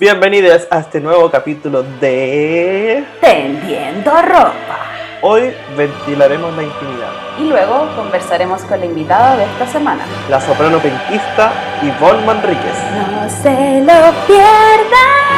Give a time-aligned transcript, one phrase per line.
[0.00, 4.78] Bienvenidos a este nuevo capítulo de Tendiendo ropa.
[5.20, 7.10] Hoy ventilaremos la intimidad.
[7.38, 10.02] Y luego conversaremos con la invitada de esta semana.
[10.30, 11.52] La soprano penquista
[11.82, 12.78] Yvonne Manríquez.
[13.12, 15.29] No se lo pierdan.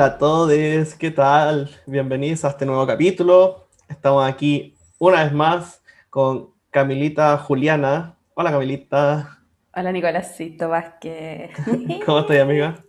[0.00, 1.68] Hola a todos, ¿qué tal?
[1.86, 3.66] Bienvenidos a este nuevo capítulo.
[3.86, 8.16] Estamos aquí una vez más con Camilita Juliana.
[8.32, 9.42] Hola Camilita.
[9.76, 11.50] Hola Nicolásito Vázquez.
[12.06, 12.82] ¿Cómo estás, amiga?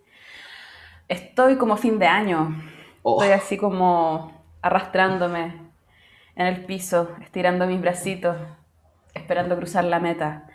[1.09, 2.55] Estoy como fin de año.
[3.03, 5.53] Oh, Estoy así como arrastrándome
[6.37, 8.37] en el piso, estirando mis bracitos,
[9.13, 10.47] esperando cruzar la meta.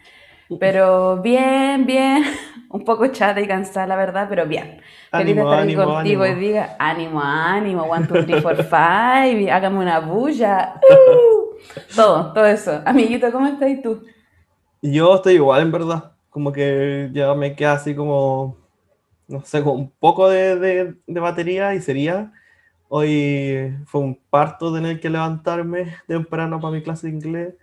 [0.59, 2.25] Pero bien, bien,
[2.71, 4.81] un poco chata y cansada, la verdad, pero bien.
[5.15, 6.27] Feliz de estar aquí contigo ánimo.
[6.27, 10.81] y diga, ánimo, ánimo, one, two, three, four, five, hágame una bulla.
[10.89, 11.57] Uh,
[11.95, 12.83] todo, todo eso.
[12.85, 14.03] Amiguito, ¿cómo estás y tú?
[14.83, 16.13] yo estoy igual, en verdad.
[16.31, 18.59] Como que ya me queda así como,
[19.29, 22.33] no sé, con un poco de, de- de batería y sería.
[22.89, 27.55] Hoy fue un parto tener que levantarme temprano para mi clase de inglés.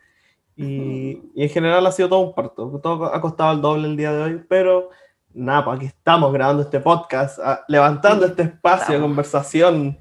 [0.55, 2.79] Y, y en general ha sido todo un parto.
[2.81, 4.89] Todo ha costado el doble el día de hoy, pero
[5.33, 9.97] nada, pues aquí estamos grabando este podcast, ah, levantando Sí, este espacio de conversación.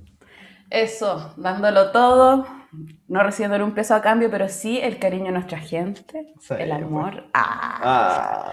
[0.70, 2.47] Eso, dándolo todo,
[3.09, 6.70] no recibiendo un peso a cambio, pero sí el cariño de nuestra gente, Sí, el
[6.70, 6.83] pues.
[6.83, 7.25] amor.
[7.34, 8.53] Ah, Ah,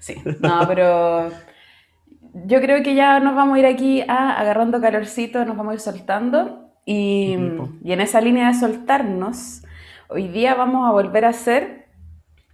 [0.00, 1.30] Sí, no, pero
[2.32, 5.74] yo creo que ya nos vamos a ir aquí a, agarrando calorcito, nos vamos a
[5.74, 6.70] ir soltando.
[6.84, 7.68] Y, po.
[7.84, 9.62] y en esa línea de soltarnos,
[10.10, 11.86] hoy día vamos a volver a hacer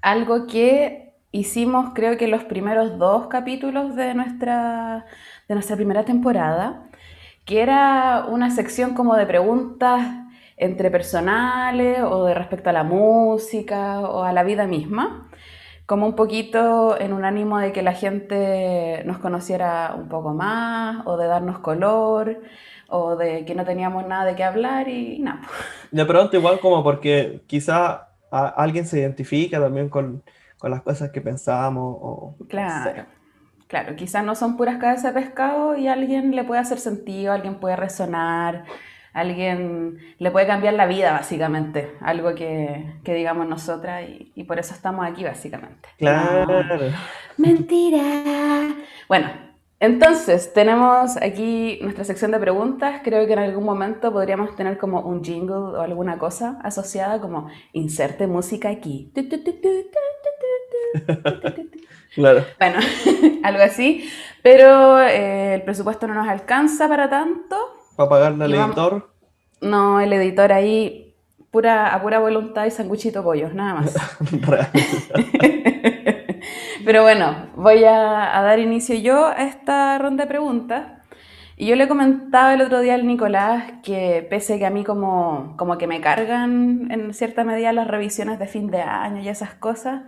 [0.03, 5.06] algo que hicimos creo que los primeros dos capítulos de nuestra,
[5.49, 6.89] de nuestra primera temporada,
[7.45, 10.06] que era una sección como de preguntas
[10.59, 15.31] entre personales o de respecto a la música o a la vida misma
[15.87, 21.06] como un poquito en un ánimo de que la gente nos conociera un poco más,
[21.06, 22.41] o de darnos color,
[22.88, 25.42] o de que no teníamos nada de qué hablar y, nada.
[25.91, 30.22] de pronto igual como porque quizá a- alguien se identifica también con,
[30.58, 32.94] con las cosas que pensamos o no sé.
[32.94, 33.06] Claro,
[33.69, 37.32] claro, quizás no son puras cabezas de pescado y a alguien le puede hacer sentido,
[37.32, 38.64] alguien puede resonar,
[39.12, 44.58] alguien le puede cambiar la vida, básicamente, algo que, que digamos nosotras y, y por
[44.58, 45.88] eso estamos aquí, básicamente.
[45.98, 46.62] Claro.
[46.62, 46.97] No.
[47.38, 48.74] Mentira.
[49.08, 49.28] Bueno,
[49.78, 53.03] entonces, tenemos aquí nuestra sección de preguntas.
[53.04, 57.48] Creo que en algún momento podríamos tener como un jingle o alguna cosa asociada como
[57.72, 59.12] inserte música aquí.
[62.15, 62.44] Claro.
[62.59, 62.78] Bueno,
[63.42, 64.09] algo así.
[64.42, 67.56] Pero el presupuesto no nos alcanza para tanto.
[67.97, 69.10] ¿Para pagarle al editor?
[69.60, 71.15] No, el editor ahí
[71.50, 73.94] pura, a pura voluntad y sanguchito pollos, nada más.
[76.84, 80.84] Pero bueno, voy a, a dar inicio yo a esta ronda de preguntas.
[81.56, 85.54] Y yo le comentaba el otro día al Nicolás que pese que a mí como,
[85.56, 89.54] como que me cargan en cierta medida las revisiones de fin de año y esas
[89.54, 90.03] cosas,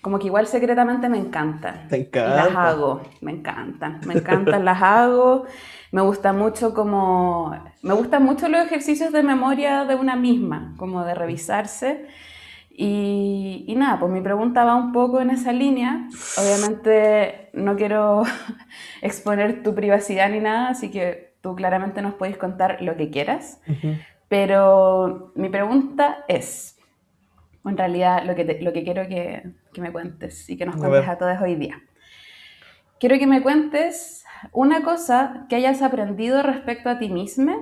[0.00, 1.88] como que igual secretamente me encantan.
[1.88, 2.68] Te Y las encanta.
[2.70, 5.44] hago, me encantan, me encantan, las hago.
[5.92, 11.04] Me gusta mucho como, me gustan mucho los ejercicios de memoria de una misma, como
[11.04, 12.06] de revisarse.
[12.82, 16.08] Y, y nada, pues mi pregunta va un poco en esa línea.
[16.38, 18.22] Obviamente no quiero
[19.02, 23.60] exponer tu privacidad ni nada, así que tú claramente nos puedes contar lo que quieras.
[24.28, 26.78] Pero mi pregunta es,
[27.66, 30.76] en realidad lo que, te- lo que quiero que, que me cuentes y que nos
[30.76, 31.10] A cuentes ver.
[31.10, 31.82] a todos hoy día.
[32.98, 37.56] Quiero que me cuentes una cosa que hayas aprendido respecto a ti misma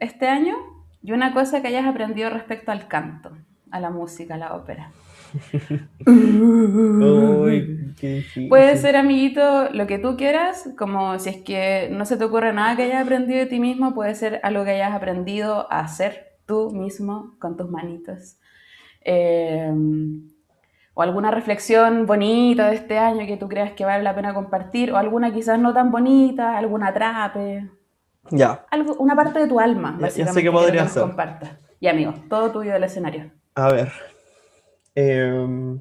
[0.00, 0.56] este año
[1.02, 3.36] y una cosa que hayas aprendido respecto al canto,
[3.72, 4.90] a la música, a la ópera.
[6.06, 8.24] Uy, qué.
[8.48, 12.52] Puede ser, amiguito, lo que tú quieras, como si es que no se te ocurre
[12.52, 16.32] nada que hayas aprendido de ti mismo, puede ser algo que hayas aprendido a hacer
[16.46, 18.36] tú mismo con tus manitos.
[19.04, 19.72] Eh,
[20.94, 24.92] o alguna reflexión bonita de este año que tú creas que vale la pena compartir,
[24.92, 27.68] o alguna quizás no tan bonita, alguna atrape,
[28.30, 30.88] Ya, algo, una parte de tu alma, Ya- ya sé básicamente, qué quiero podría que
[30.90, 31.02] ser.
[31.02, 31.50] compartas.
[31.80, 33.30] Y amigo, todo tuyo del escenario.
[33.54, 33.92] A ver.
[34.94, 35.80] Em,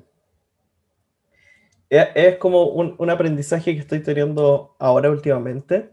[1.89, 5.91] es, es como un, un aprendizaje que estoy teniendo ahora últimamente,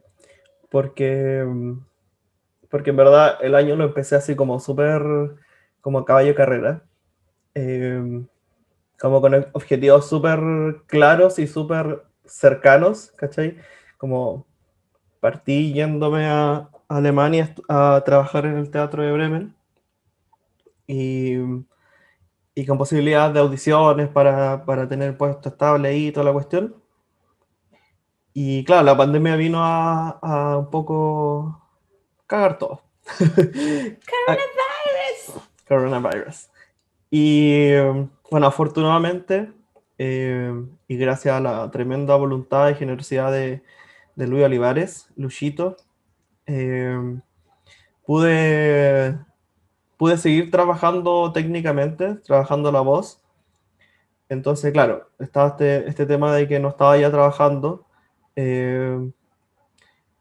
[0.71, 1.85] porque, em,
[2.71, 5.03] porque en verdad el año lo empecé así como súper,
[5.81, 6.85] como caballo carrera.
[7.55, 8.27] Em,
[9.01, 10.41] como con objetivos súper
[10.87, 13.57] claros y súper cercanos, ¿cachai?
[13.99, 14.47] Como
[15.21, 19.58] partí yéndome a Alemania a trabajar en el teatro de Bremen
[20.89, 21.35] y,
[22.57, 26.75] y con posibilidades de audiciones para, para tener puesto estable y toda la cuestión.
[28.33, 31.63] Y claro, la pandemia vino a, a un poco
[32.27, 32.83] cagar todo.
[33.19, 33.99] Coronavirus.
[35.69, 36.51] Coronavirus.
[37.11, 37.73] Y
[38.31, 39.53] bueno, afortunadamente,
[39.97, 40.53] eh,
[40.87, 43.63] y gracias a la tremenda voluntad y generosidad de,
[44.15, 45.77] de Luis Olivares, Luchito,
[46.47, 46.97] eh,
[48.07, 49.19] pude,
[49.99, 53.21] pude seguir trabajando técnicamente, trabajando la voz.
[54.31, 57.85] Entonces, claro, estaba este, este tema de que no estaba ya trabajando,
[58.37, 59.11] eh,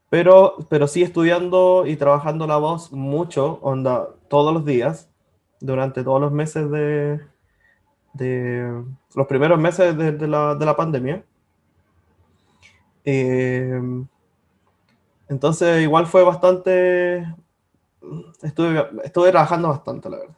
[0.10, 5.10] pero, pero sí estudiando y trabajando la voz mucho, onda, todos los días,
[5.60, 7.22] durante todos los meses de,
[8.14, 8.84] de
[9.16, 11.24] los primeros meses de, la, de la, pandemia.
[13.06, 13.80] Eh,
[15.30, 17.26] entonces, igual fue bastante.
[18.42, 20.36] Estuve, estuve trabajando bastante, la verdad.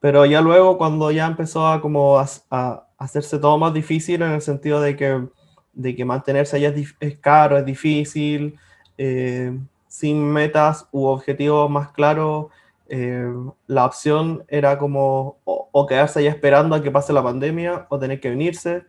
[0.00, 4.42] Pero ya luego, cuando ya empezó a, como a, hacerse todo más difícil, en el
[4.42, 5.28] sentido de que,
[5.72, 8.58] de que mantenerse allá es, es caro, es difícil,
[8.96, 9.56] eh,
[9.88, 12.46] sin metas u objetivos más claros,
[12.88, 13.30] eh,
[13.66, 17.98] la opción era como o, o, quedarse allá esperando a que pase la pandemia o
[17.98, 18.84] tener que venirse.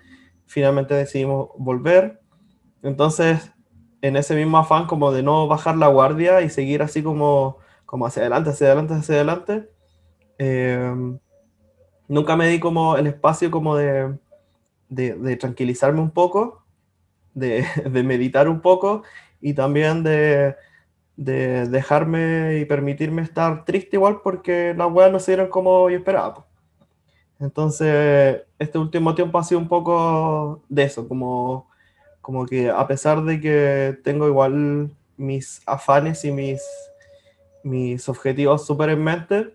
[0.45, 2.21] Finalmente decidimos volver.
[2.81, 3.51] Entonces,
[4.01, 8.05] en ese mismo afán como de no bajar la guardia y seguir así como, como
[8.05, 9.69] hacia adelante, hacia adelante, hacia adelante,
[10.37, 10.93] eh,
[12.07, 14.17] nunca me di como el espacio como de,
[14.89, 16.63] de, de tranquilizarme un poco,
[17.33, 19.03] de, de, meditar un poco
[19.41, 20.55] y también de,
[21.15, 25.97] de dejarme y permitirme estar triste igual porque las weas no se dieron como yo
[25.97, 26.45] esperaba.
[27.39, 31.68] Entonces, este último tiempo ha sido un poco de eso, como
[32.29, 36.61] como que a pesar de que tengo igual mis afanes y mis,
[37.63, 39.51] mis objetivos súper en mente,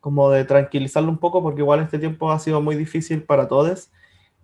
[0.00, 3.90] como de tranquilizarlo un poco, porque igual este tiempo ha sido muy difícil para todos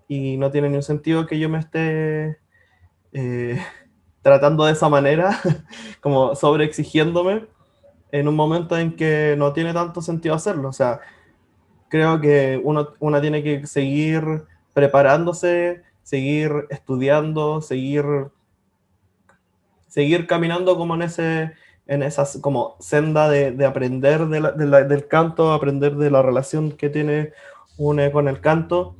[0.08, 2.38] y no tiene ni un sentido que yo me esté
[3.12, 3.62] eh,
[4.22, 5.38] tratando de esa manera,
[6.00, 7.44] como sobre exigiéndome
[8.11, 10.70] en un momento en que no tiene tanto sentido hacerlo.
[10.70, 11.00] O sea,
[11.90, 18.05] creo que uno, uno tiene que seguir preparándose seguir estudiando, seguir,
[19.88, 21.55] seguir caminando como en, ese,
[21.88, 26.91] en esas como senda de, de aprender de del canto, aprender de la relación que
[26.91, 27.32] tiene
[27.76, 28.94] uno con el canto,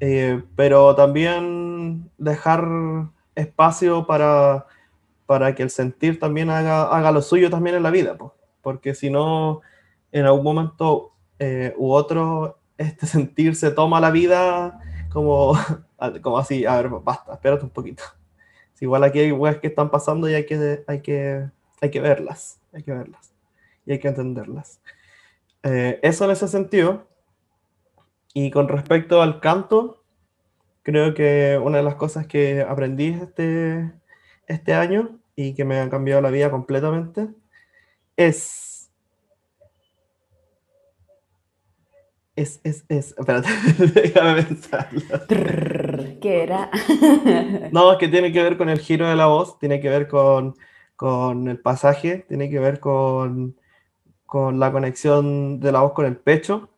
[0.00, 2.66] eh, pero también dejar
[3.36, 4.66] espacio para,
[5.26, 8.32] para que el sentir también haga, haga lo suyo también en la vida, pues.
[8.62, 9.60] porque si no,
[10.10, 15.54] en algún momento eh, u otro, este sentir se toma la vida como
[16.22, 18.04] como así, a ver, basta, espérate un poquito.
[18.80, 21.48] igual aquí hay weas que están pasando y hay que, hay que,
[21.80, 23.32] hay que verlas, hay que verlas
[23.84, 24.80] y hay que entenderlas.
[25.62, 27.06] Eh, eso en ese sentido.
[28.34, 30.04] Y con respecto al canto,
[30.82, 33.92] creo que una de las cosas que aprendí este,
[34.46, 37.28] este año y que me han cambiado la vida completamente
[38.16, 38.67] es
[42.38, 43.16] Es, es, es.
[43.18, 43.48] Espérate,
[43.94, 45.00] déjame pensarlo.
[46.20, 46.70] ¿Qué era?
[47.72, 50.06] no, es que tiene que ver con el giro de la voz, tiene que ver
[50.06, 50.54] con,
[50.94, 53.56] con el pasaje, tiene que ver con,
[54.24, 56.70] con, la conexión de la voz con el pecho.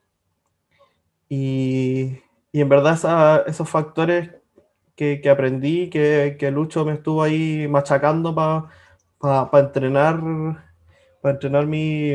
[1.28, 2.20] Y,
[2.52, 4.30] y en verdad esa, esos factores
[4.96, 8.70] que, que aprendí, que, que, Lucho me estuvo ahí machacando para
[9.18, 10.22] pa, pa entrenar,
[11.20, 12.14] para entrenar mi,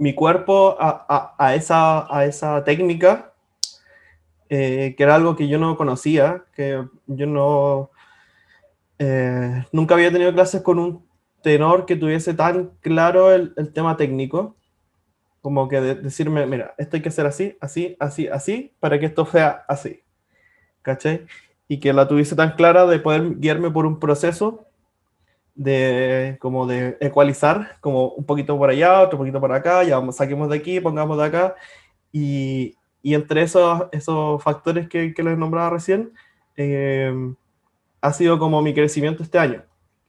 [0.00, 3.34] mi cuerpo a, a, a, esa, a esa técnica,
[4.48, 7.90] eh, que era algo que yo no conocía, que yo no...
[8.98, 11.06] Eh, nunca había tenido clases con un
[11.42, 14.56] tenor que tuviese tan claro el, el tema técnico,
[15.42, 19.04] como que de, decirme, mira, esto hay que hacer así, así, así, así, para que
[19.04, 20.00] esto sea así,
[20.80, 21.26] ¿cachai?
[21.68, 24.69] Y que la tuviese tan clara de poder guiarme por un proceso
[25.60, 30.48] de como de ecualizar, como un poquito por allá, otro poquito por acá, ya saquemos
[30.48, 31.54] de aquí, pongamos de acá,
[32.10, 36.12] y, y entre esos, esos factores que, que les nombraba recién,
[36.56, 37.12] eh,
[38.00, 39.62] ha sido como mi crecimiento este año,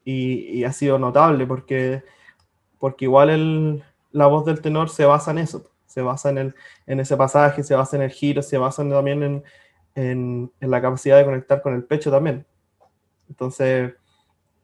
[0.05, 2.01] y, y ha sido notable, porque,
[2.79, 6.55] porque igual el, la voz del tenor se basa en eso, se basa en, el,
[6.87, 9.43] en ese pasaje, se basa en el giro, se basa también en,
[9.95, 12.45] en, en la capacidad de conectar con el pecho también.
[13.27, 13.93] Entonces,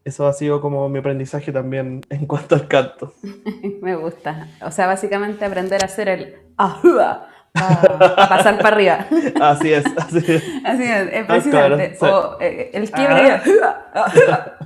[0.08, 3.14] eso ha sido como mi aprendizaje también en cuanto al canto.
[3.82, 4.48] Me gusta.
[4.62, 9.06] O sea, básicamente aprender a hacer el ajua a pasar para arriba.
[9.42, 10.44] Así es, así es.
[10.64, 11.98] Así es, es precisamente.
[12.02, 13.42] O eh, el quiebre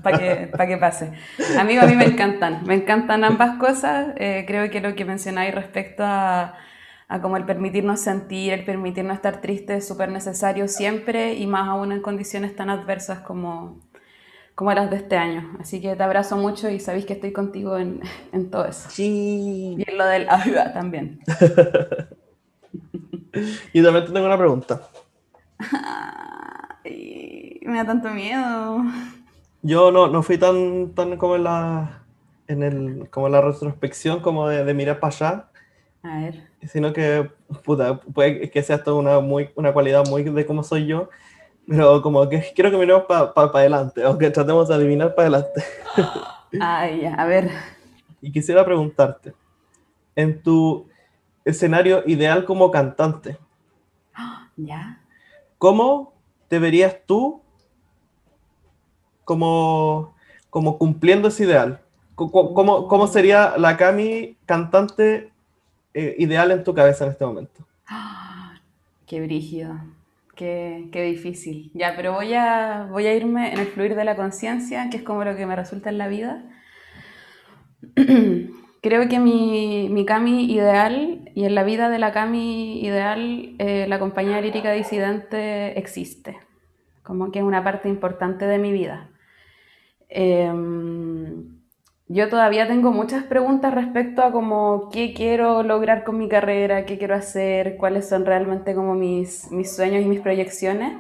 [0.04, 1.14] para que, pa que pase.
[1.58, 4.08] Amigo, a mí me encantan, me encantan ambas cosas.
[4.18, 6.56] Eh, creo que lo que mencionáis respecto a,
[7.08, 11.70] a como el permitirnos sentir, el permitirnos estar tristes es súper necesario siempre y más
[11.70, 13.80] aún en condiciones tan adversas como,
[14.62, 15.58] como las de este año.
[15.60, 18.00] Así que te abrazo mucho y sabéis que estoy contigo en,
[18.32, 18.92] en todo eso.
[18.92, 19.76] Sí.
[19.76, 21.20] Y en lo del ayuda también.
[23.74, 24.84] y también te tengo una pregunta.
[26.84, 28.84] Ay, me da tanto miedo.
[29.64, 32.04] Yo no, no fui tan, tan como en la,
[32.48, 35.48] en el, como en la retrospección, como de, de mirar para allá.
[36.04, 36.44] A ver.
[36.68, 37.32] Sino que,
[37.64, 41.10] puta, puede que sea esto una, muy, una cualidad muy de cómo soy yo,
[41.68, 45.28] pero como que quiero que miremos para pa, pa adelante, aunque tratemos de adivinar para
[45.28, 45.64] adelante.
[46.60, 47.50] Ay, a ver.
[48.22, 49.34] Y quisiera preguntarte,
[50.16, 50.88] en tu
[51.46, 53.38] escenario ideal como cantante,
[54.58, 55.02] ¿Ya?
[55.58, 56.14] ¿cómo
[56.48, 57.42] te verías tú
[59.24, 60.14] como,
[60.50, 61.82] como cumpliendo ese ideal?
[62.16, 65.32] ¿Cómo, cómo, cómo sería la Cami cantante
[65.94, 67.66] eh, ideal en tu cabeza en este momento?
[69.08, 69.76] Qué brígido,
[70.42, 71.72] qué, qué, difícil.
[71.76, 75.04] Ya, pero voy a, voy a irme en el fluir de la conciencia, que es
[75.04, 76.44] como lo que me resulta en la vida.
[78.82, 83.86] Creo que mi, mi Cami ideal y en la vida de la Cami ideal, eh,
[83.88, 86.40] la compañía lírica disidente existe,
[87.04, 89.12] como que es una parte importante de mi vida.
[90.10, 90.52] Eh,
[92.14, 96.98] yo todavía tengo muchas preguntas respecto a como qué quiero lograr con mi carrera, qué
[96.98, 100.94] quiero hacer, cuáles son realmente como mis, mis sueños y mis proyecciones.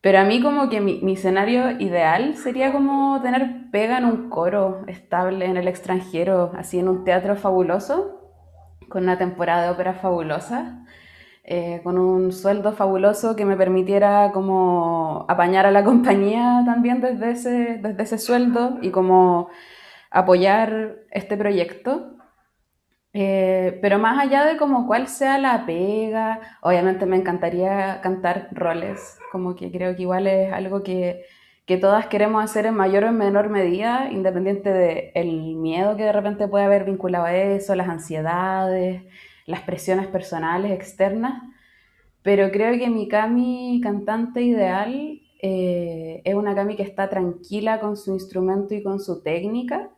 [0.00, 4.30] Pero a mí como que mi, mi, escenario ideal sería como tener pega en un
[4.30, 8.20] coro estable en el extranjero, así en un teatro fabuloso,
[8.88, 10.84] con una temporada de ópera fabulosa,
[11.44, 17.32] eh, con un sueldo fabuloso que me permitiera como apañar a la compañía también desde
[17.32, 19.48] ese, desde ese sueldo y como
[20.10, 22.12] apoyar este proyecto.
[23.12, 29.18] Eh, pero más allá de como cuál sea la pega, obviamente me encantaría cantar roles,
[29.32, 31.24] como que creo que igual es algo que,
[31.64, 36.04] que todas queremos hacer en mayor o en menor medida, independiente del el miedo que
[36.04, 39.02] de repente puede haber vinculado a eso, las ansiedades,
[39.46, 41.42] las presiones personales externas.
[42.22, 47.96] Pero creo que mi Cami cantante ideal eh, es una Cami que está tranquila con
[47.96, 49.90] su instrumento y con su técnica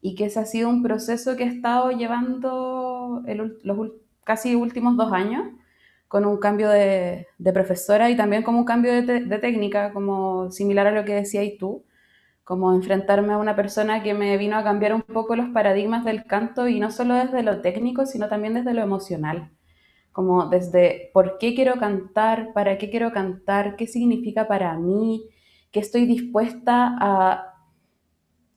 [0.00, 3.92] y que ese ha sido un proceso que he estado llevando el, los
[4.24, 5.44] casi últimos dos años
[6.08, 9.92] con un cambio de, de profesora y también como un cambio de, te, de, técnica,
[9.92, 11.84] como similar a lo que decías tú,
[12.44, 16.24] como enfrentarme a una persona que me vino a cambiar un poco los paradigmas del
[16.26, 19.50] canto y no solo desde lo técnico, sino también desde lo emocional,
[20.12, 25.28] como desde por qué quiero cantar, para qué quiero cantar, qué significa para mí,
[25.72, 27.55] qué estoy dispuesta a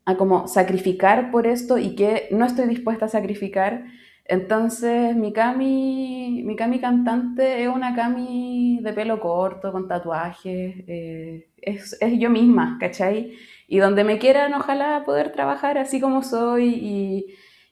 [0.06, 3.86] a como sacrificar por esto y que no estoy dispuesta a sacrificar.
[4.25, 11.50] Entonces, mi Cami, mi Cami cantante es una Cami de pelo corto, con tatuajes, eh,
[11.58, 13.34] es, es, yo misma, ¿cachai?
[13.68, 17.25] Y donde me quieran, ojalá poder trabajar así como soy y,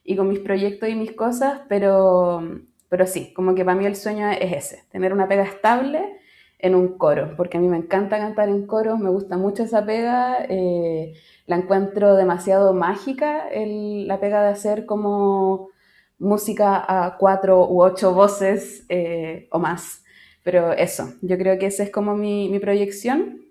[0.04, 2.42] y con mis proyectos y mis cosas, pero,
[2.88, 6.18] pero sí, como que para mí el sueño es ese, tener una pega estable
[6.58, 9.84] en un coro, porque a mí me encanta cantar en coros, me gusta mucho esa
[9.84, 10.44] pega.
[10.48, 11.14] Eh,
[11.48, 15.70] la encuentro demasiado mágica, el, la pega de hacer como
[16.18, 20.04] música a cuatro u ocho voces eh, o más.
[20.44, 23.46] Pero eso, yo creo que esa es como mi, mi, proyección.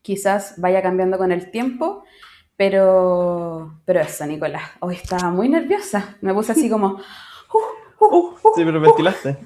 [0.00, 2.04] Quizás vaya cambiando con el tiempo,
[2.56, 4.70] pero, pero eso, Nicolás.
[4.80, 6.16] Hoy estaba muy nerviosa.
[6.22, 6.98] Me puse así como...
[7.98, 9.38] Uh, uh, uh, sí, pero ventilaste.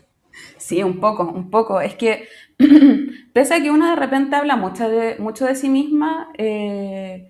[0.57, 1.81] Sí, un poco, un poco.
[1.81, 2.27] Es que,
[3.33, 7.30] pese a que una de repente habla mucho de, mucho de sí misma, eh,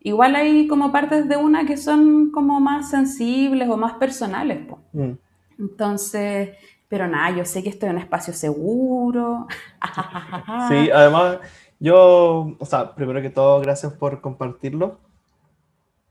[0.00, 4.66] igual hay como partes de una que son como más sensibles o más personales.
[4.92, 5.12] Mm.
[5.58, 6.50] Entonces,
[6.88, 9.46] pero nada, yo sé que estoy en un espacio seguro.
[10.68, 11.38] sí, además,
[11.78, 14.98] yo, o sea, primero que todo, gracias por compartirlo.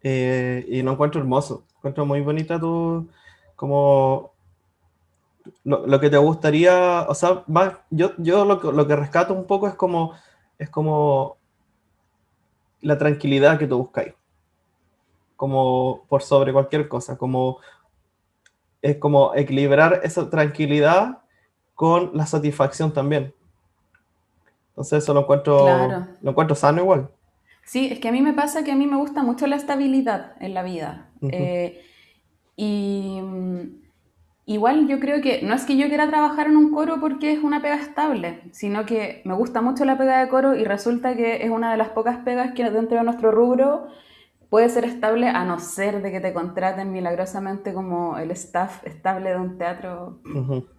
[0.02, 3.10] Eh, y lo encuentro hermoso, encuentro muy bonita tu,
[3.58, 4.32] como
[5.66, 9.46] lo, lo, que te gustaría, o sea, va, yo, yo lo, lo, que rescato un
[9.46, 10.14] poco es como,
[10.58, 11.39] es como
[12.82, 14.14] la tranquilidad que tú buscáis,
[15.36, 17.60] como por sobre cualquier cosa, como
[18.82, 21.20] es como equilibrar esa tranquilidad
[21.76, 23.34] con la satisfacción también.
[24.70, 26.08] Entonces eso lo encuentro, claro.
[26.22, 27.10] lo encuentro sano igual.
[27.66, 30.34] Sí, es que a mí me pasa que a mí me gusta mucho la estabilidad
[30.40, 31.10] en la vida.
[31.22, 31.32] Uh -huh.
[31.34, 31.86] eh,
[32.56, 33.22] y
[34.50, 37.44] igual yo creo que no es que yo quiera trabajar en un coro porque es
[37.44, 41.46] una pega estable, sino que me gusta mucho la pega de coro y resulta que
[41.46, 43.90] es una de las pocas pegas que dentro de nuestro rubro
[44.50, 49.30] puede ser estable a no ser de que te contraten milagrosamente como el staff estable
[49.30, 50.20] de un teatro,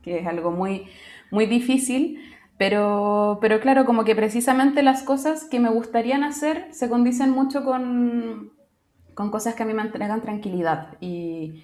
[0.03, 0.87] que es algo muy,
[1.31, 2.19] muy difícil.
[2.59, 7.65] Pero, pero claro, como que precisamente las cosas que me gustarían hacer se condicen mucho
[7.65, 8.51] con,
[9.15, 10.97] con cosas que a mí me entregan tranquilidad.
[11.01, 11.63] Y,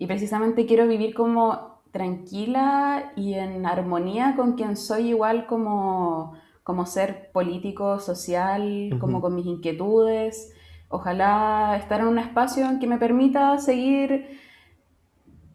[0.00, 6.86] y precisamente quiero vivir como tranquila y en armonía con quien soy igual como, como
[6.86, 10.54] ser político, social, como con mis inquietudes.
[10.88, 14.38] Ojalá estar en un espacio en que me permita seguir,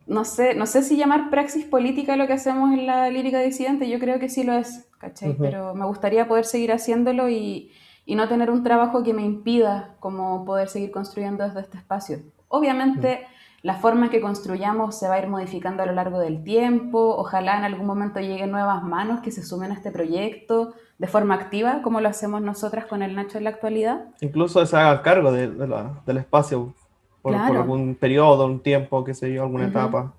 [0.06, 3.90] no sé, no sé si llamar praxis política lo que hacemos en la lírica disidente,
[3.90, 5.36] yo creo que sí lo es, ¿cachai?
[5.40, 7.72] Pero me gustaría poder seguir haciéndolo y,
[8.06, 12.20] y, no tener un trabajo que me impida como poder seguir construyendo desde este espacio.
[12.48, 13.26] Obviamente
[13.66, 17.16] la forma en que construyamos se va a ir modificando a lo largo del tiempo,
[17.18, 21.34] ojalá en algún momento lleguen nuevas manos que se sumen a este proyecto de forma
[21.34, 24.06] activa, como lo hacemos nosotras con el Nacho en la actualidad.
[24.22, 26.76] Incluso se haga cargo de, del espacio
[27.24, 30.14] por, algún periodo, un tiempo, qué sé yo, alguna etapa.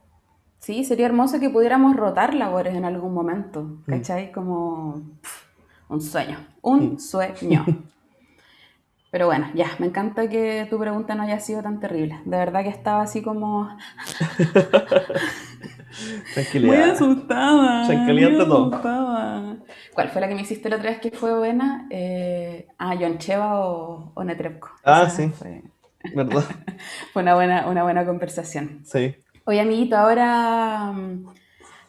[0.59, 3.83] Sí, sería hermoso que pudiéramos rotar labores en algún momento, mm.
[3.87, 4.33] ¿cachai?
[4.33, 5.03] Como
[5.89, 6.99] un sueño, un mm.
[6.99, 7.65] sueño.
[9.11, 12.21] Pero bueno, ya, me encanta que tu pregunta no haya sido tan terrible.
[12.25, 13.69] De verdad que estaba así como...
[16.35, 16.75] Tranquilidad.
[16.75, 17.87] Muy asustada.
[17.87, 18.71] Calienta todo.
[19.95, 21.87] ¿Cuál fue la que me hiciste la otra vez que fue buena?
[21.91, 24.71] Eh, ah, John Cheva o, o Netrebko.
[24.85, 25.29] Ah, sí.
[25.29, 25.63] Fue...
[26.15, 26.45] ¿Verdad?
[27.13, 28.83] fue una buena, una buena conversación.
[28.85, 29.17] Sí.
[29.45, 30.93] Oye, amiguito, ahora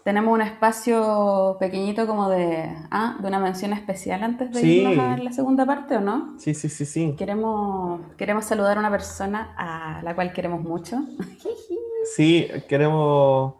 [0.08, 5.18] tenemos un espacio pequeñito como de, ah, de una mención especial antes de irnos a
[5.18, 6.40] la segunda parte, ¿o no?
[6.40, 7.14] Sí, sí, sí, sí.
[7.18, 11.04] Queremos, queremos saludar a una persona a la cual queremos mucho.
[12.16, 13.56] sí, queremos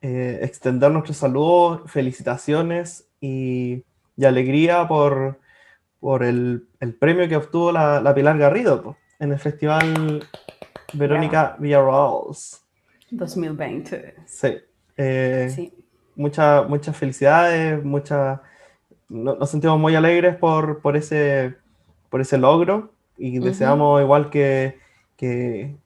[0.00, 3.84] eh, extender nuestros saludos, felicitaciones y,
[4.24, 5.38] alegría por,
[6.00, 6.66] por el,
[6.98, 10.26] premio que obtuvo la, Pilar Garrido en el Festival
[10.94, 12.22] Verónica Villarreal.
[13.10, 14.14] 2020.
[14.24, 14.56] Sí.
[14.96, 15.74] Eh, sí
[16.20, 18.40] muchas muchas felicidades, muchas,
[19.08, 21.56] nos sentimos muy alegres por, por, ese,
[22.10, 24.78] por ese logro y deseamos igual que,
[25.16, 25.76] que,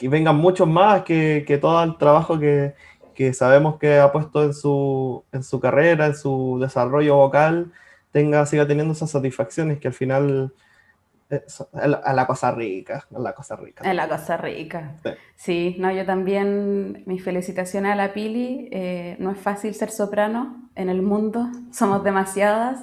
[0.00, 2.74] vengan muchos más, que, que todo el trabajo que,
[3.14, 7.72] que, sabemos que ha puesto en su, en su carrera, en su desarrollo vocal,
[8.12, 10.52] tenga, siga teniendo esas satisfacciones que al final
[11.72, 13.88] a la cosa rica, a la cosa rica.
[13.88, 14.96] A la cosa rica.
[15.36, 15.76] Sí.
[15.78, 18.68] no, yo también, mis felicitaciones a la Pili.
[18.72, 22.80] Eh, no es fácil ser soprano en el mundo, somos demasiadas.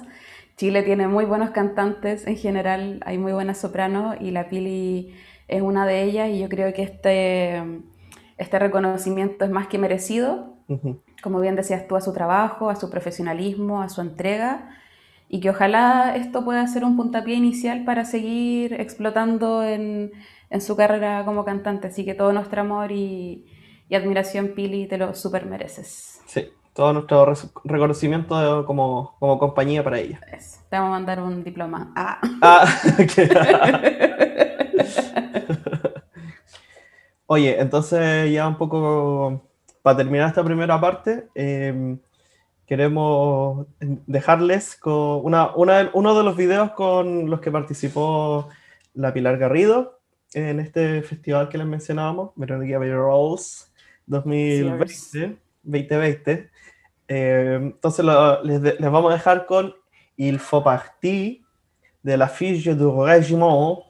[0.56, 5.14] Chile tiene muy buenos cantantes en general, hay muy buenas sopranos y la Pili
[5.46, 7.62] es una de ellas y yo creo que este,
[8.38, 10.56] este reconocimiento es más que merecido.
[11.22, 14.68] Como bien decías tú, a su trabajo, a su profesionalismo, a su entrega
[15.28, 20.12] y que ojalá esto pueda ser un puntapié inicial para seguir explotando en,
[20.50, 21.88] en su carrera como cantante.
[21.88, 23.46] Así que todo nuestro amor y,
[23.88, 26.20] y admiración, Pili, te lo super mereces.
[26.26, 27.32] Sí, todo nuestro
[27.64, 30.20] reconocimiento como, como, compañía para ella.
[30.70, 31.92] Te vamos a mandar un diploma.
[31.94, 32.20] Ah.
[32.40, 32.66] ah
[37.26, 39.42] Oye, entonces ya un poco
[39.82, 41.98] para terminar esta primera parte, eh,
[42.68, 48.50] queremos dejarles con una, uno de los videos con los que participó
[48.92, 49.98] la Pilar Garrido
[50.34, 53.64] en este festival que les mencionábamos, Veronica Rose
[54.06, 55.38] 2020.
[55.62, 56.50] 2020.
[57.08, 59.74] Eh, entonces les, vamos a dejar con
[60.18, 61.40] Il faut partir
[62.02, 63.82] de la fiche du régiment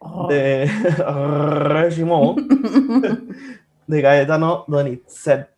[0.00, 0.26] oh.
[0.28, 0.66] de
[1.72, 2.36] Régiment
[3.88, 5.53] de Gaetano Donizetti.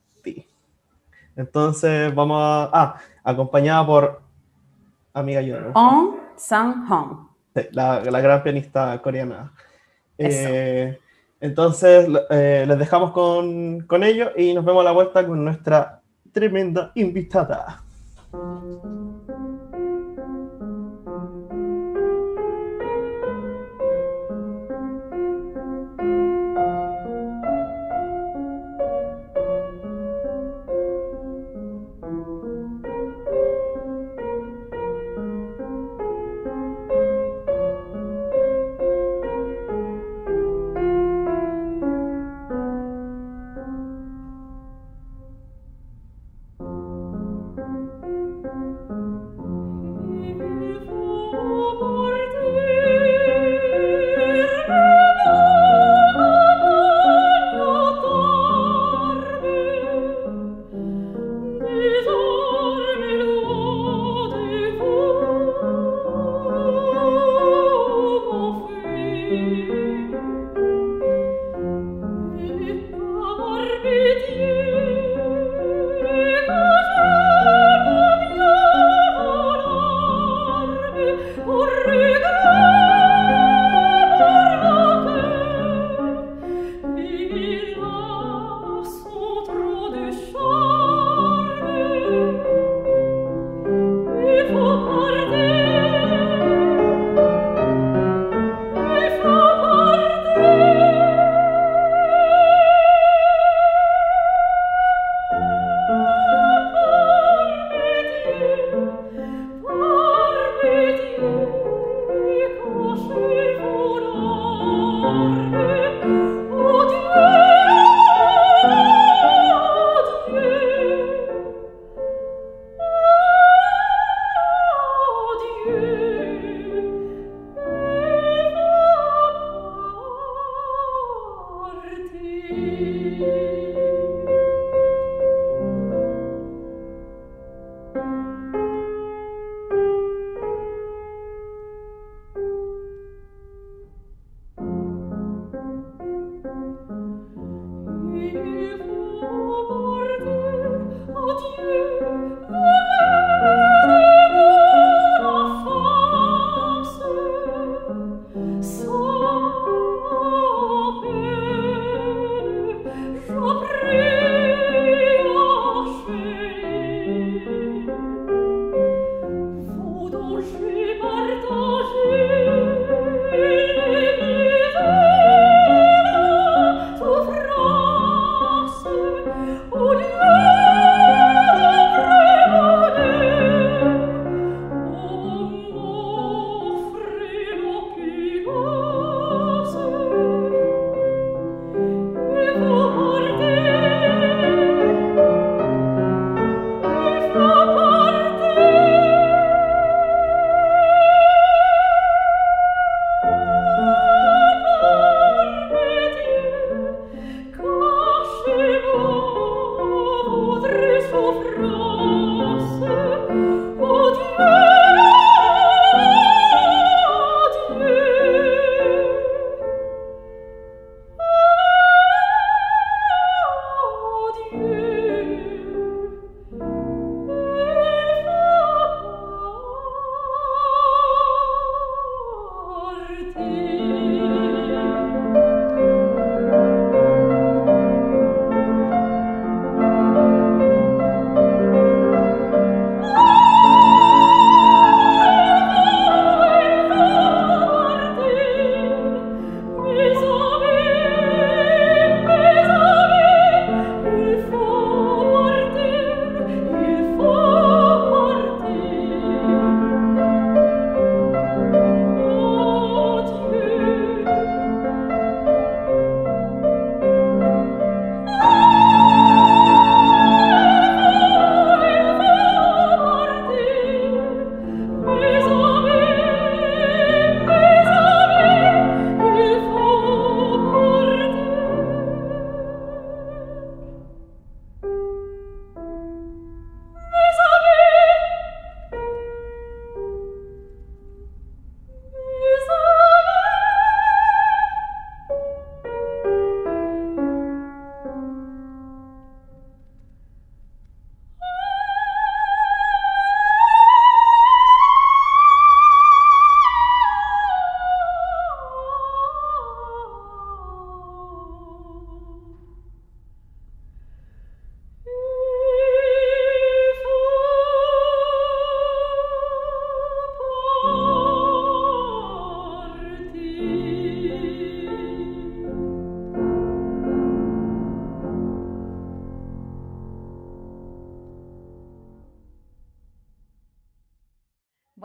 [1.36, 2.70] Entonces vamos a...
[2.72, 4.22] Ah, acompañada por
[5.12, 5.72] amiga Yoro.
[5.74, 7.28] On Sang Hong.
[7.72, 9.52] la, la, gran pianista coreana.
[10.18, 10.98] Eh,
[11.40, 16.00] entonces eh, les dejamos con, con ellos y nos vemos a la vuelta con nuestra
[16.32, 17.82] tremenda invitada.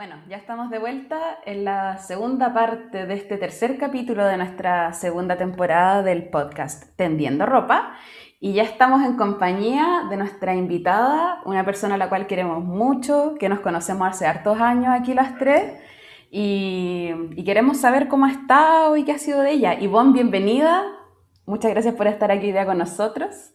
[0.02, 4.94] Bueno, ya estamos de vuelta en la segunda parte de este tercer capítulo de nuestra
[4.94, 7.96] segunda temporada del podcast Tendiendo Ropa.
[8.40, 13.36] Y ya estamos en compañía de nuestra invitada, una persona a la cual queremos mucho,
[13.40, 15.80] que nos conocemos hace hartos años aquí las tres.
[16.32, 17.14] Y,
[17.46, 19.80] queremos saber cómo ha estado y qué ha sido de ella.
[19.80, 20.84] Ivonne, bienvenida.
[21.46, 23.52] Muchas gracias por estar aquí hoy día con nosotros.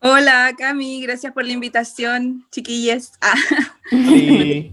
[0.00, 3.12] Hola, Cami, gracias por la invitación, chiquillas.
[3.20, 3.34] Ah.
[3.88, 4.72] Sí.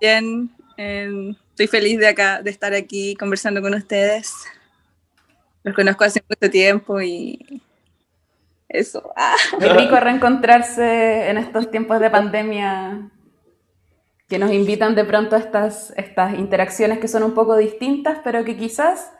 [0.00, 0.50] Bien.
[0.76, 4.32] Em, estoy feliz de, acá, de estar aquí conversando con ustedes.
[5.64, 7.62] Los conozco hace mucho tiempo y
[8.68, 9.12] eso.
[9.16, 9.34] Ah.
[9.60, 13.10] Es rico reencontrarse en estos tiempos de pandemia
[14.28, 18.44] que nos invitan de pronto a estas, estas interacciones que son un poco distintas, pero
[18.44, 19.10] que quizás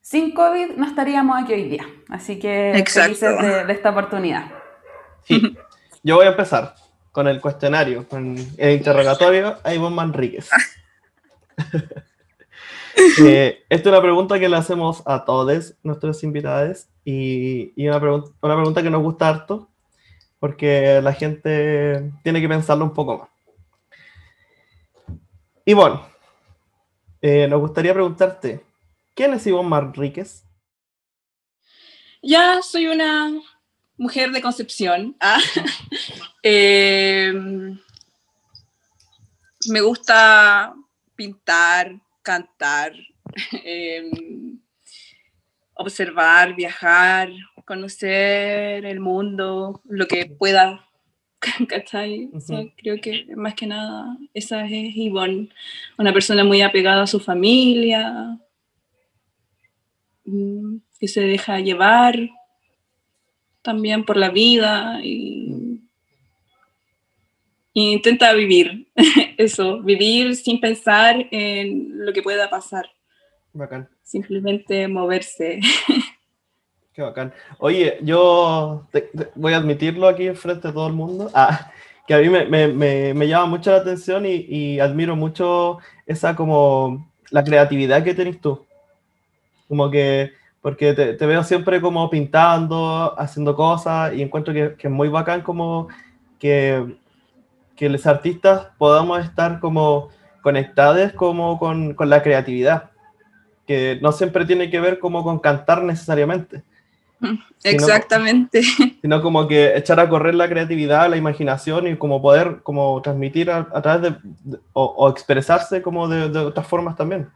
[0.00, 1.84] sin COVID no estaríamos aquí hoy día.
[2.08, 4.46] Así que felices de, de, esta oportunidad.
[5.24, 5.56] Sí,
[6.02, 6.74] yo voy a empezar
[7.16, 10.50] con el cuestionario, con el interrogatorio a Ivonne Manríquez.
[13.24, 17.96] eh, esta es una pregunta que le hacemos a todos nuestros invitados y, y una,
[17.96, 19.70] una pregunta que nos gusta harto
[20.38, 23.30] porque la gente tiene que pensarlo un poco más.
[25.64, 26.00] Ivonne,
[27.22, 28.62] eh, nos gustaría preguntarte,
[29.14, 30.44] ¿quién es Ivonne Manríquez?
[32.20, 33.32] Ya soy una
[33.96, 35.16] mujer de Concepción.
[35.20, 35.40] Ah.
[36.48, 37.32] Eh,
[39.68, 40.76] me gusta
[41.16, 42.92] pintar, cantar,
[43.64, 44.60] em,
[45.74, 47.30] observar, viajar,
[47.64, 50.82] conocer el mundo, lo que pueda.
[51.68, 52.30] ¿Cachai?
[52.76, 55.48] creo que más que nada esa es Ivonne,
[55.98, 58.38] una persona muy apegada a su familia,
[60.24, 62.16] mm, que se deja llevar
[63.66, 65.82] también por la vida y,
[67.74, 68.88] intenta vivir
[69.36, 72.88] eso, vivir sin pensar en lo que pueda pasar.
[73.52, 73.88] Bacán.
[74.02, 75.60] Simplemente moverse.
[76.94, 77.34] Qué bacán.
[77.58, 78.86] Oye, yo
[79.34, 81.70] voy a admitirlo aquí frente a todo el mundo, ah,
[82.06, 86.36] que a mí me, me, me, llama mucho la atención y, y, admiro mucho esa
[86.36, 88.64] como la creatividad que tenés tú.
[89.68, 90.32] Como que
[90.66, 95.08] porque te, te, veo siempre como pintando, haciendo cosas y encuentro que, que es muy
[95.08, 95.86] bacán como
[96.40, 96.96] que,
[97.76, 100.08] que, los artistas podamos estar como
[100.42, 102.90] conectados como con, con, la creatividad,
[103.64, 106.64] que no siempre tiene que ver como con cantar necesariamente.
[107.62, 108.64] Exactamente.
[108.64, 113.00] Sino, sino como que echar a correr la creatividad, la imaginación y como poder como
[113.02, 117.28] transmitir a, a través de, o, o, expresarse como de, de otras formas también.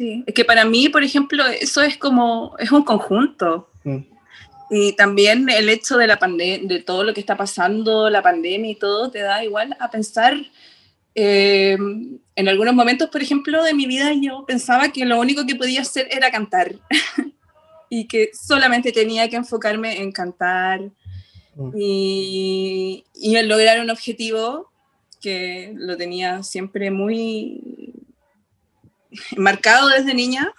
[0.00, 3.68] Sí, es que para mí, por ejemplo, eso es como, es un conjunto.
[3.84, 3.98] Mm.
[4.70, 8.70] Y también el hecho de la pandemia, de todo lo que está pasando, la pandemia
[8.70, 10.38] y todo, te da igual a pensar.
[11.14, 11.76] Eh,
[12.34, 15.82] en algunos momentos, por ejemplo, de mi vida, yo pensaba que lo único que podía
[15.82, 16.76] hacer era cantar.
[17.90, 20.80] y que solamente tenía que enfocarme en cantar
[21.56, 21.72] mm.
[21.76, 24.72] y, y en lograr un objetivo
[25.20, 27.90] que lo tenía siempre muy
[29.36, 30.52] marcado desde niña,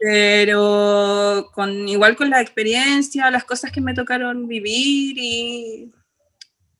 [0.00, 5.92] pero con, igual con la experiencia, las cosas que me tocaron vivir y,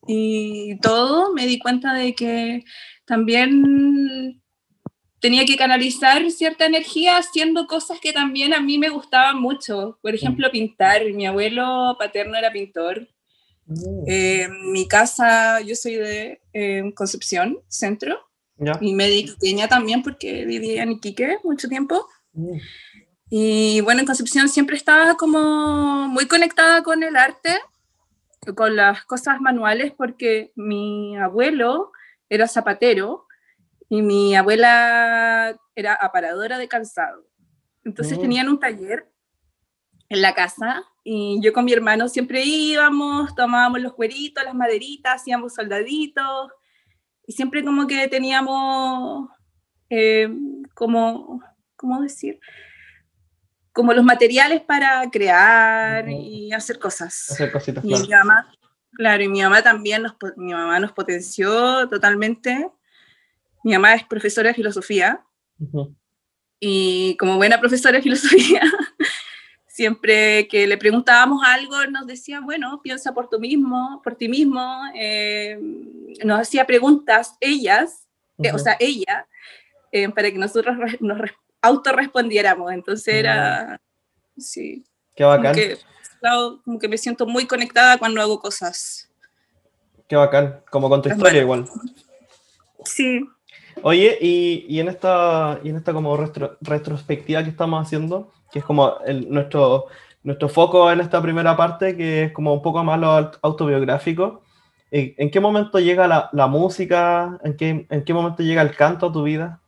[0.07, 2.65] y todo, me di cuenta de que
[3.05, 4.43] también
[5.23, 9.99] tenía que canalizar cierta energía haciendo cosas que también a mí me gustaban mucho.
[10.03, 11.05] Por ejemplo, pintar.
[11.13, 13.09] Mi abuelo paterno era pintor.
[13.67, 14.05] Mm.
[14.09, 18.19] Eh, mi casa, yo soy de eh, Concepción, centro.
[18.81, 22.07] Y me dediqué también porque vivía en Iquique mucho tiempo.
[22.33, 22.59] Mm.
[23.31, 27.59] Y bueno, en Concepción siempre estaba como muy conectada con el arte,
[28.55, 31.93] con las cosas manuales, porque mi abuelo
[32.29, 33.27] era zapatero
[33.89, 37.27] y mi abuela era aparadora de calzado.
[37.85, 38.21] Entonces mm.
[38.21, 39.11] tenían un taller
[40.09, 45.21] en la casa y yo con mi hermano siempre íbamos, tomábamos los cueritos, las maderitas,
[45.21, 46.51] hacíamos soldaditos
[47.27, 49.29] y siempre como que teníamos
[49.91, 50.29] eh,
[50.75, 51.43] como,
[51.77, 52.41] ¿cómo decir?
[53.73, 57.31] Como los materiales para crear y hacer cosas.
[57.31, 58.05] Hacer cositas, y claro.
[58.05, 58.53] Mi mamá,
[58.93, 62.71] claro, y mi mamá también, nos, mi mamá nos potenció totalmente.
[63.65, 65.25] Mi mamá es profesora de filosofía.
[66.59, 68.63] Y como buena profesora de filosofía,
[69.73, 74.83] siempre que le preguntábamos algo nos decía, bueno, piensa por tú mismo, por ti mismo,
[74.95, 75.59] eh,
[76.23, 78.07] nos hacía preguntas ellas,
[78.37, 79.27] eh, o sea, ella,
[79.91, 81.19] eh, para que nosotros nos
[81.63, 83.81] autorrespondiéramos, entonces era,
[84.37, 84.85] sí.
[85.17, 85.55] Qué bacán.
[86.65, 89.11] Como que, me siento muy conectada cuando hago cosas.
[90.07, 91.67] Qué bacán, como con tu historia igual.
[92.85, 93.27] Sí.
[93.83, 98.59] Oye, y, y en esta, y en esta como retro- retrospectiva que estamos haciendo, que
[98.61, 99.87] es como el- nuestro,
[100.23, 104.43] nuestro foco en esta primera parte, que es como un poco más lo aut- autobiográfico,
[104.91, 107.39] ¿en, qué momento llega la, la música?
[107.43, 109.59] ¿En qué, ¿En qué momento llega el canto a tu vida?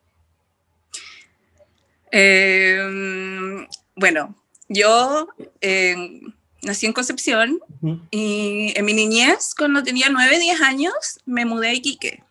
[2.13, 3.67] Eh,
[3.97, 4.35] bueno,
[4.69, 5.29] yo
[5.61, 6.21] eh,
[6.63, 10.93] nací en Concepción Ujú, y en mi niñez, cuando tenía 9, 10 años,
[11.27, 12.23] me mudé a Iquique.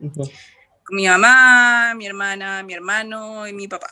[0.00, 0.24] ujú,
[0.84, 3.86] Con mi mamá, mi hermana, mi hermano y mi papá.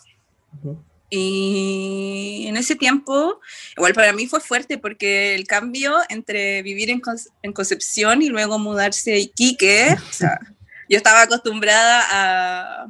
[0.62, 0.82] ujú.
[1.10, 3.40] Y en ese tiempo,
[3.76, 8.28] igual para mí fue fuerte porque el cambio entre vivir en, Conce- en Concepción y
[8.28, 10.38] luego mudarse a Iquique, o sea,
[10.88, 12.82] yo estaba acostumbrada a,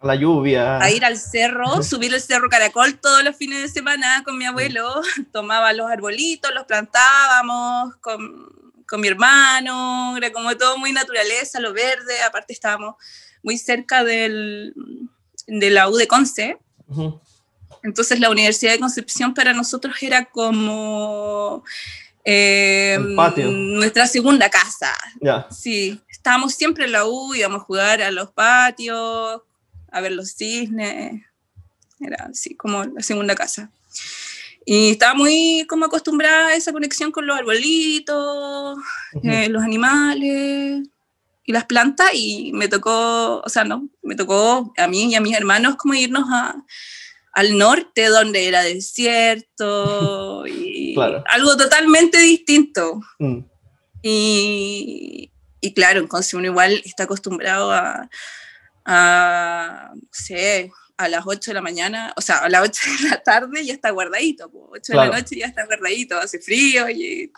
[0.00, 0.78] A La lluvia.
[0.78, 4.44] a ir al cerro, subir el cerro Caracol todos los fines de semana con mi
[4.44, 5.00] abuelo,
[5.32, 11.72] tomaba los arbolitos, los plantábamos con, con mi hermano, era como todo muy naturaleza, lo
[11.72, 12.96] verde, aparte estábamos
[13.44, 14.74] muy cerca del,
[15.46, 17.20] de la U de Conce, Ujú,
[17.82, 21.64] entonces la Universidad de Concepción para nosotros era como
[22.24, 24.92] eh, nuestra segunda casa.
[25.20, 25.46] Ya.
[25.50, 29.40] Sí, estábamos siempre en la U, íbamos a jugar a los patios,
[29.90, 31.22] a ver los cisnes.
[32.00, 33.70] Era así como la segunda casa.
[34.64, 38.76] Y estaba muy como acostumbrada a esa conexión con los arbolitos,
[39.14, 39.28] Ujú.
[39.28, 40.86] eh, los animales
[41.44, 45.22] y las plantas y me tocó, o sea, no, me tocó a mí y a
[45.22, 46.54] mis hermanos como irnos a,
[47.38, 51.22] al norte donde era desierto y Claro.
[51.28, 53.00] algo totalmente distinto.
[53.20, 53.38] Mm,
[54.02, 58.08] Y, y claro, entonces uno igual está acostumbrado a,
[58.84, 63.08] a, no sé, a las 8 de la mañana, o sea, a las 8 de
[63.10, 65.12] la tarde ya está guardadito, po, 8 de Claro.
[65.12, 67.30] la noche ya está guardadito, hace frío y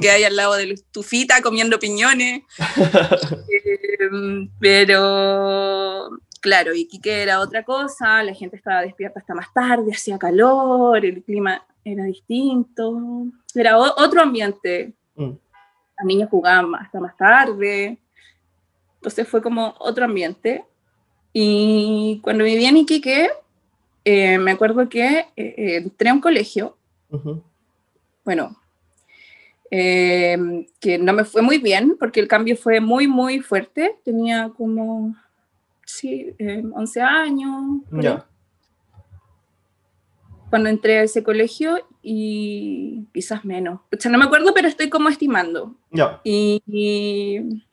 [0.00, 2.42] queda ahí al lado de la estufita comiendo piñones.
[3.50, 10.18] Eh, pero claro, Iquique era otra cosa, la gente estaba despierta hasta más tarde, hacía
[10.18, 14.92] calor, el clima era distinto, era otro ambiente.
[15.16, 15.32] mm.
[15.98, 17.98] Las niñas jugaban hasta más tarde,
[18.96, 20.64] entonces fue como otro ambiente.
[21.32, 23.30] Y cuando vivía en Iquique,
[24.04, 26.76] eh, me acuerdo que eh, eh, entré a un colegio
[28.28, 28.54] bueno,
[29.70, 33.96] eh, que no me fue muy bien porque el cambio fue muy, muy fuerte.
[34.04, 35.16] Tenía como,
[35.88, 38.26] sí, eh, 11 años Ya.
[40.50, 43.80] cuando entré a ese colegio y quizás menos.
[43.92, 45.74] O sea, no me acuerdo, pero estoy como estimando.
[45.90, 46.20] Ya.
[46.24, 47.64] Y, y-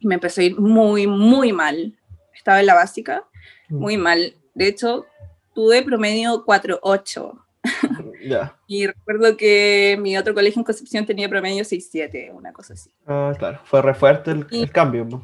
[0.00, 1.96] y me empezó a ir muy, muy mal.
[2.34, 3.24] Estaba en la básica,
[3.68, 4.34] Mm, muy mal.
[4.54, 5.06] De hecho,
[5.54, 7.32] tuve promedio 4.8.
[8.26, 8.56] Ya.
[8.66, 12.90] Y recuerdo que mi otro colegio en Concepción tenía promedio 6-7, una cosa así.
[13.06, 13.60] Ah, claro.
[13.64, 15.08] Fue re fuerte el, Y- el cambio.
[15.08, 15.22] po.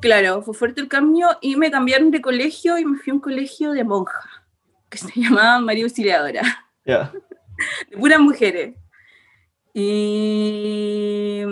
[0.00, 3.20] Claro, fue fuerte el cambio y me cambiaron de colegio y me fui a un
[3.20, 4.20] colegio de monja,
[4.88, 6.42] que se llamaba María Auxiliadora,
[7.90, 8.76] de puras mujeres.
[9.74, 11.42] Y,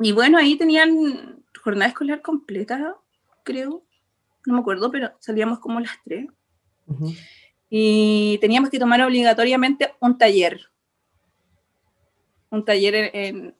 [0.00, 2.96] y bueno, ahí tenían jornada escolar completa,
[3.44, 3.82] creo.
[4.46, 6.26] No me acuerdo, pero salíamos como las 3.
[6.86, 7.12] Ujú.
[7.68, 10.70] y teníamos que tomar obligatoriamente un taller.
[12.50, 13.10] Un taller en...
[13.14, 13.54] en-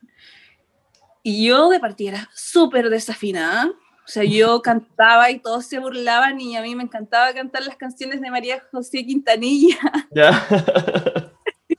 [1.24, 3.70] y yo de partida era súper desafinada.
[4.08, 7.76] O sea, yo cantaba y todos se burlaban y a mí me encantaba cantar las
[7.76, 9.76] canciones de María José Quintanilla.
[10.10, 10.46] Ya.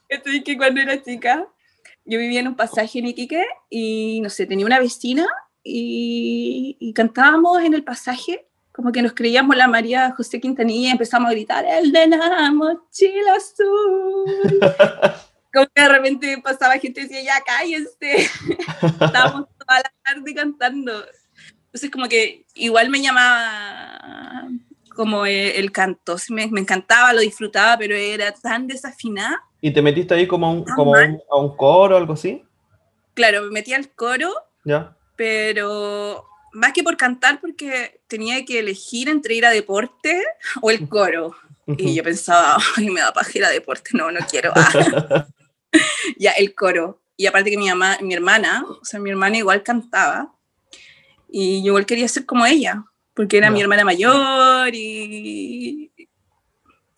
[0.07, 1.47] Entonces que cuando era chica,
[2.05, 5.25] yo vivía en un pasaje en Iquique y no sé, tenía una vecina
[5.63, 10.91] y, y cantábamos en el pasaje, como que nos creíamos la María José Quintanilla y
[10.91, 14.59] empezamos a gritar, el de la mochila azul.
[15.51, 18.29] Como que de repente pasaba gente y decía, ya cállense.
[19.01, 21.03] Estábamos toda la tarde cantando.
[21.69, 24.47] Entonces como que igual me llamaba
[24.95, 29.81] como el, el canto, me, me encantaba, lo disfrutaba, pero era tan desafinada ¿Y te
[29.81, 32.43] metiste ahí como, a un, como a un, a un coro o algo así?
[33.13, 34.31] claro, me metí al coro,
[34.63, 34.95] Ya.
[35.17, 40.23] pero más que por cantar, porque tenía que elegir entre ir a deporte
[40.61, 41.35] o el coro.
[41.77, 44.51] Y yo pensaba, ay, me da pajera deporte, no, no quiero.
[44.55, 45.27] Ah.
[46.17, 47.01] ya, el coro.
[47.17, 50.33] Y aparte que mi mamá, mi hermana, o sea, mi hermana igual cantaba.
[51.31, 55.91] Y yo igual quería ser como ella, porque era mi hermana mayor y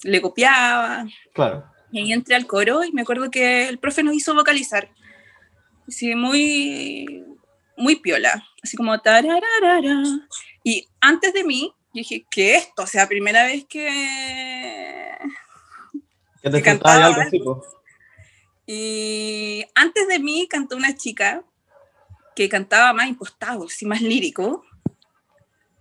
[0.03, 1.05] le copiaba.
[1.33, 1.65] Claro.
[1.91, 4.89] Y ahí entré al coro y me acuerdo que el profe nos hizo vocalizar.
[5.87, 7.25] Así, muy,
[7.75, 8.43] muy piola.
[8.63, 10.03] Así como tarararara.
[10.63, 12.83] Y antes de mí, yo dije, ¿qué es esto?
[12.83, 15.17] O sea, primera vez que...
[16.41, 17.63] Que te cantaba algo po.
[18.65, 21.43] Y antes de mí cantó una chica
[22.35, 24.63] que cantaba más impostado, así más lírico.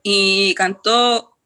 [0.03, 1.37] y cantó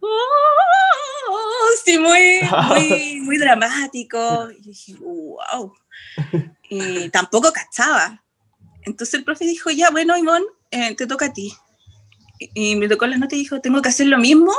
[0.00, 4.50] oh, sí, muy, muy, muy dramático.
[4.50, 5.72] Y dije, wow.
[6.68, 8.24] Y tampoco cachaba.
[8.82, 11.52] Entonces el profe dijo, ya, bueno, Ivonne, eh, te toca a ti.
[12.40, 14.52] Y, y me tocó las notas y dijo, tengo que hacer lo mismo.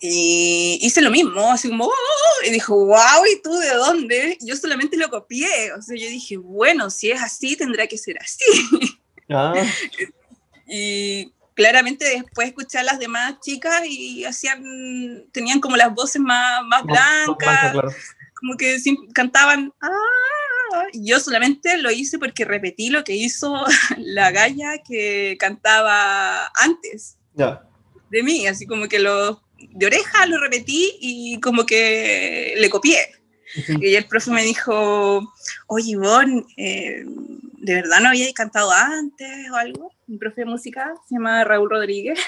[0.00, 4.38] Y hice lo mismo, así como, "Oh", y dijo, wow, ¿y tú de dónde?
[4.40, 5.72] Yo solamente lo copié.
[5.72, 8.44] O sea, yo dije, bueno, si es así, tendrá que ser así.
[9.30, 9.52] Ah,
[10.66, 14.62] Y claramente después escuché a las demás chicas y hacían,
[15.32, 17.36] tenían como las voces más, más blancas,
[17.72, 17.90] claro.
[18.40, 18.78] como que
[19.12, 23.64] cantaban, "Ah", y yo solamente lo hice porque repetí lo que hizo
[23.98, 27.62] la galla que cantaba antes Ya.
[28.10, 32.98] de mí, así como que lo de oreja lo repetí y como que le copié.
[33.80, 35.32] Y el profe me dijo,
[35.68, 39.90] oye Ivonne, eh, ¿de verdad no habíais cantado antes o algo?
[40.06, 42.18] Mi profe de música se llama Raúl Rodríguez.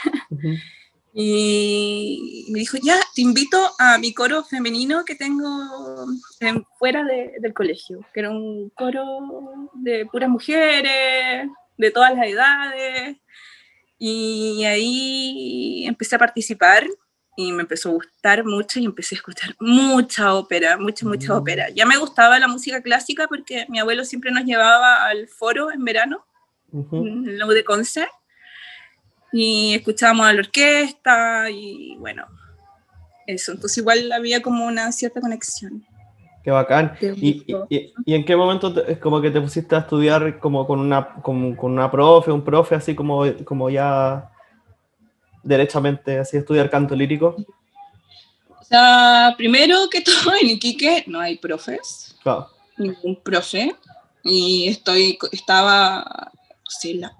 [1.13, 6.07] Y me dijo, ya, te invito a mi coro femenino que tengo
[6.39, 12.27] en- fuera de- del colegio, que era un coro de puras mujeres, de todas las
[12.27, 13.17] edades.
[13.99, 16.87] Y ahí empecé a participar
[17.37, 21.37] y me empezó a gustar mucho y empecé a escuchar mucha ópera, mucha, mucha Mm.
[21.37, 21.71] ópera.
[21.71, 25.85] Ya me gustaba la música clásica porque mi abuelo siempre nos llevaba al foro en
[25.85, 26.25] verano
[26.73, 26.97] Ujú.
[27.07, 28.07] en la U de Conce
[29.33, 32.27] y escuchábamos a la orquesta y bueno,
[33.27, 33.53] eso.
[33.53, 35.85] Entonces igual había como una cierta conexión.
[36.43, 36.97] Qué bacán.
[36.99, 40.39] Qué ¿Y, y, y en qué momento te- es como que te pusiste a estudiar
[40.41, 44.31] como con una, como, con una profe, un profe, así como, como ya
[45.43, 47.37] derechamente, así estudiar canto lírico?
[48.49, 52.49] O sea, primero que todo en Iquique no hay profes, Claro.
[52.79, 53.75] ningún profe,
[54.23, 57.17] y estoy, estaba, no sé, la-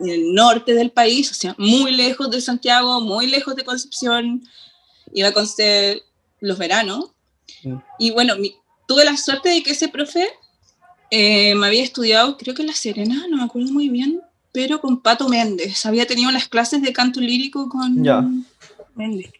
[0.00, 4.42] en el norte del país, o sea, muy lejos de Santiago, muy lejos de Concepción,
[5.12, 6.02] iba a Conce
[6.40, 7.10] los veranos,
[7.64, 7.76] Mm.
[7.98, 8.54] y bueno, mi-
[8.86, 10.28] tuve la suerte de que ese profe
[11.10, 14.20] eh, me había estudiado, creo que en La Serena, no me acuerdo muy bien,
[14.52, 18.24] pero con Pato Méndez, había tenido las clases de canto lírico con Ya.
[18.94, 19.30] Méndez.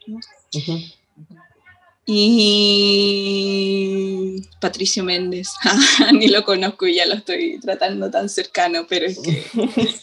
[2.30, 5.50] Y Patricio Méndez,
[6.14, 9.44] ni lo conozco y ya lo estoy tratando tan cercano, pero es que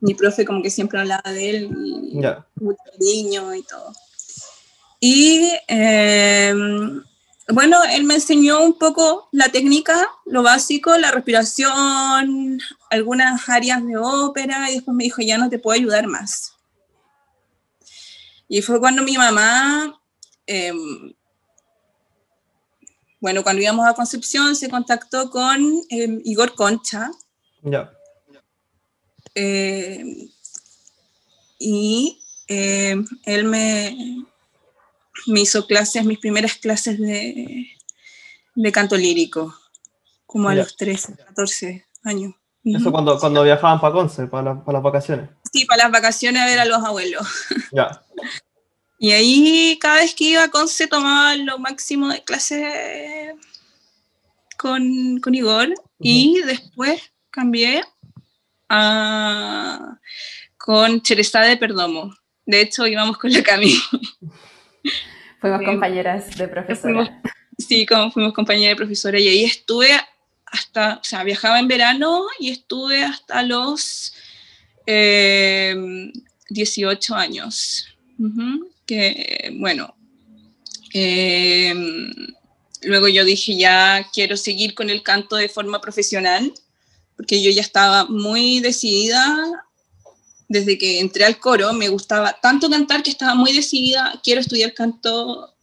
[0.00, 1.70] mi profe como que siempre hablaba de él
[2.12, 2.46] y Ya.
[2.56, 3.92] mucho cariño y todo.
[5.00, 6.54] Y eh,
[7.52, 13.96] bueno, él me enseñó un poco la técnica, lo básico, la respiración, algunas áreas de
[13.96, 16.54] ópera y después me dijo, ya no te puedo ayudar más.
[18.48, 20.00] Y fue cuando mi mamá,
[20.46, 20.72] eh,
[23.20, 27.10] bueno, cuando íbamos a Concepción se contactó con eh, Igor Concha,
[27.62, 27.92] Ya.
[29.34, 30.28] eh,
[31.58, 34.24] y eh, él me,
[35.26, 37.66] me hizo clases, mis primeras clases de,
[38.54, 39.54] de canto lírico,
[40.26, 40.62] como a Ya.
[40.62, 42.34] los 13, 14 años.
[42.62, 45.30] Eso cuando, cuando viajaban para Conce, para, la- para las vacaciones.
[45.52, 47.26] Sí, para las vacaciones a ver a los abuelos.
[47.72, 48.02] Ya.
[48.98, 53.32] Y ahí cada vez que iba a Conce tomaba lo máximo de clases
[54.58, 57.00] con, con Igor y después
[57.30, 57.82] cambié
[58.68, 59.98] a,
[60.58, 62.14] con Cherezade de Perdomo.
[62.44, 63.74] De hecho, íbamos con la Cami.
[65.40, 67.22] Fuimos compañeras de profesora.
[67.58, 69.88] Sí, como fuimos compañera de profesora y ahí estuve
[70.46, 74.14] hasta, o sea, viajaba en verano y estuve hasta los
[74.86, 75.74] eh,
[76.48, 77.86] 18 años.
[78.18, 79.94] Ujú, Que, bueno,
[80.92, 81.74] eh,
[82.82, 86.52] luego yo dije, ya quiero seguir con el canto de forma profesional,
[87.16, 89.66] porque yo ya estaba muy decidida.
[90.50, 94.74] Desde que entré al coro, me gustaba tanto cantar que estaba muy decidida, quiero estudiar
[94.74, 95.54] canto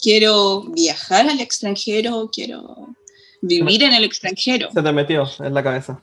[0.00, 2.94] quiero viajar al extranjero, quiero
[3.40, 4.68] vivir en el extranjero.
[4.72, 6.00] Se te metió en la cabeza.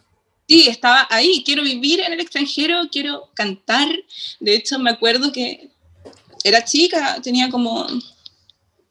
[0.48, 3.88] Sí, estaba ahí, quiero vivir en el extranjero, quiero cantar.
[4.40, 5.70] De hecho, me acuerdo que
[6.44, 7.88] era chica, tenía como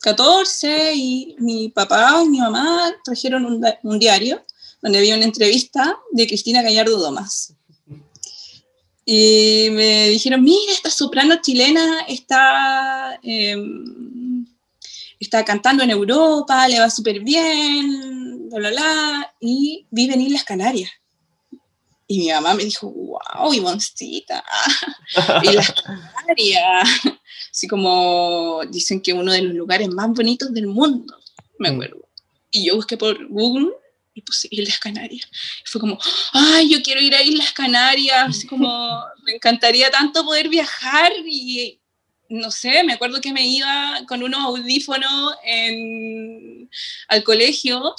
[0.00, 4.42] 14 y mi papá y mi mamá trajeron un, un diario
[4.80, 7.54] donde había una entrevista de Cristina Gallardo Domas.
[9.04, 14.46] Y me dijeron, mira, esta soprano chilena está, em,
[15.18, 20.44] está cantando en Europa, le va súper bien, bla, bla, bla, y vive en Islas
[20.44, 20.90] Canarias.
[22.06, 24.44] Y mi mamá me dijo, wow, Ivoncita,
[25.42, 25.74] Islas
[26.16, 26.88] Canarias.
[27.50, 31.16] Así como dicen que uno de los lugares más bonitos del mundo,
[31.58, 31.74] me Mm.
[31.74, 31.96] acuerdo.
[32.50, 33.70] Y yo busqué por Google
[34.14, 35.28] y puse Islas Canarias.
[35.64, 35.98] fue como,
[36.32, 41.80] ay, yo quiero ir a Islas Canarias, como, me encantaría tanto poder viajar y,
[42.28, 45.34] no sé, me acuerdo que me iba con unos audífonos
[47.08, 47.94] al colegio,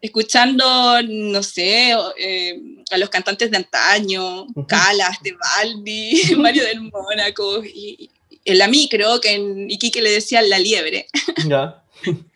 [0.00, 8.10] escuchando, no sé, eh, a los cantantes de antaño, Calas, Tebaldi, Mario del Mónaco, y,
[8.44, 11.08] en la micro, que en Iquique le decían la liebre.
[11.46, 11.82] Ya.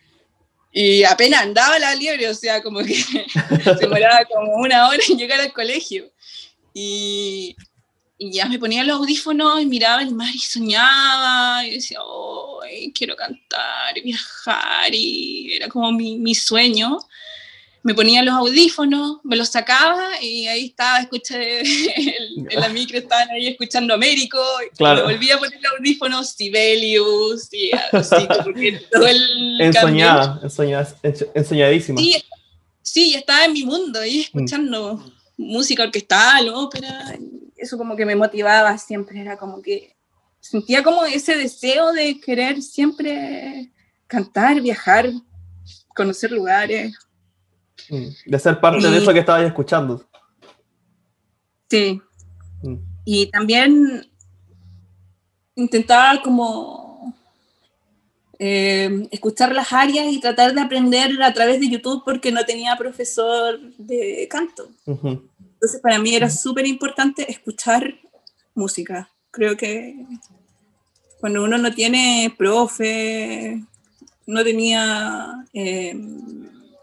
[0.71, 2.95] Y apenas andaba la liebre, o sea, como que
[3.63, 6.11] se demoraba como una hora en llegar al colegio.
[6.73, 7.55] Y,
[8.23, 11.65] ya me ponía los audífonos y miraba el mar y soñaba.
[11.65, 12.61] Y decía, oh,
[12.93, 14.93] quiero cantar viajar.
[14.93, 16.99] Y era como mi, mi sueño
[17.83, 21.61] me ponía los audífonos, me los sacaba y ahí estaba, escuché,
[22.35, 24.39] en la micro estaban ahí escuchando Américo,
[24.79, 29.61] me volvía a poner los audífonos, Sibelius, y así, porque todo el...
[29.61, 30.95] Ensoñada, ensoñada,
[31.33, 31.99] ensoñadísima.
[31.99, 32.23] Sí,
[32.81, 34.21] sí, estaba en mi mundo ahí mm.
[34.21, 37.17] escuchando música orquestal, ópera,
[37.55, 39.95] eso como que me motivaba siempre, era como que
[40.39, 43.71] sentía como ese deseo de querer siempre
[44.07, 45.09] cantar, viajar,
[45.95, 46.93] conocer lugares.
[47.89, 50.05] De ser parte de eso que estabas escuchando.
[51.69, 52.01] Sí.
[52.63, 52.75] Mm.
[53.05, 54.07] Y también
[55.55, 57.13] intentaba como
[58.39, 62.75] eh, escuchar las áreas y tratar de aprender a través de YouTube porque no tenía
[62.75, 64.69] profesor de canto.
[64.85, 67.93] Entonces para mí era súper importante escuchar
[68.55, 69.09] música.
[69.29, 69.95] Creo que
[71.19, 73.63] cuando uno no tiene profe,
[74.25, 75.45] no tenía...
[75.53, 75.95] Eh,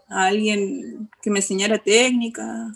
[0.09, 2.73] a alguien que me enseñara técnica.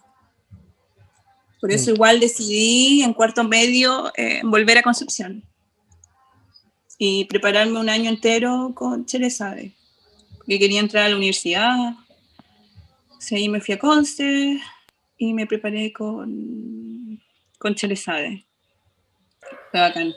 [1.60, 1.94] Por eso mm.
[1.96, 5.44] igual decidí en cuarto medio eh, volver a Concepción
[6.98, 9.74] y prepararme un año entero con Cherezade,
[10.38, 11.96] porque quería entrar a la universidad.
[13.10, 14.60] O ahí me fui a Conce
[15.18, 17.20] y me preparé con,
[17.58, 18.46] con Cherezade.
[19.72, 20.14] Fue bacán.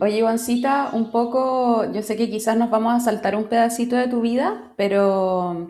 [0.00, 4.08] Oye, Ivancita, un poco, yo sé que quizás nos vamos a saltar un pedacito de
[4.08, 5.68] tu vida, pero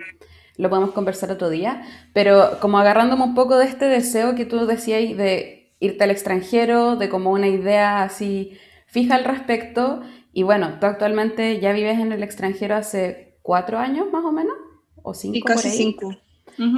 [0.57, 1.83] lo podemos conversar otro día,
[2.13, 6.97] pero como agarrándome un poco de este deseo que tú decías de irte al extranjero,
[6.97, 10.03] de como una idea así fija al respecto,
[10.33, 14.55] y bueno, tú actualmente ya vives en el extranjero hace cuatro años más o menos,
[15.03, 15.37] o cinco.
[15.37, 16.17] Y casi cinco.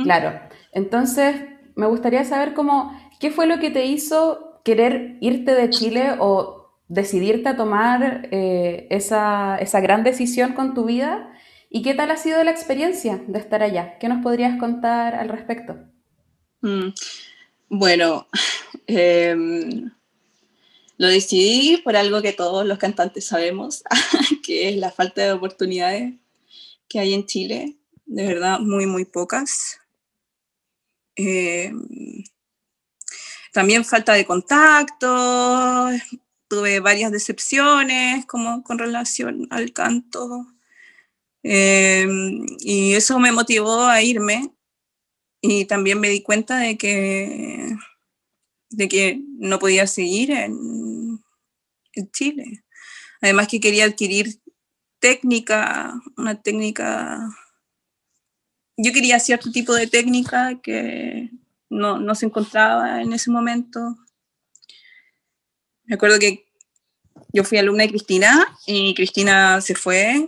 [0.05, 0.41] Claro,
[0.73, 1.37] entonces
[1.75, 6.71] me gustaría saber cómo, ¿qué fue lo que te hizo querer irte de Chile o
[6.89, 11.31] decidirte a tomar eh, esa, esa gran decisión con tu vida?
[11.71, 13.99] ¿Y qué tal ha sido la experiencia de estar allá?
[13.99, 15.77] ¿Qué nos podrías contar al respecto?
[16.63, 16.89] Mm,
[17.69, 18.27] bueno,
[18.87, 19.91] em,
[20.97, 23.83] lo decidí por algo que todos los cantantes sabemos,
[24.45, 26.15] que es la falta de oportunidades
[26.89, 29.79] que hay en Chile, de verdad muy, muy pocas.
[31.17, 32.25] Em,
[33.53, 35.89] también falta de contacto,
[36.49, 40.47] tuve varias decepciones como con relación al canto.
[41.49, 44.51] Em, y eso me motivó a irme
[45.41, 47.77] y también me di cuenta de que,
[48.71, 51.23] de que no podía seguir en,
[51.93, 52.65] en Chile.
[53.23, 54.41] Además que quería adquirir
[54.99, 57.21] técnica, una técnica...
[58.77, 61.31] Yo quería cierto tipo de técnica que
[61.71, 63.97] no, no se encontraba en ese momento.
[65.85, 66.45] Me acuerdo que
[67.33, 70.27] yo fui alumna de Cristina y Cristina se fue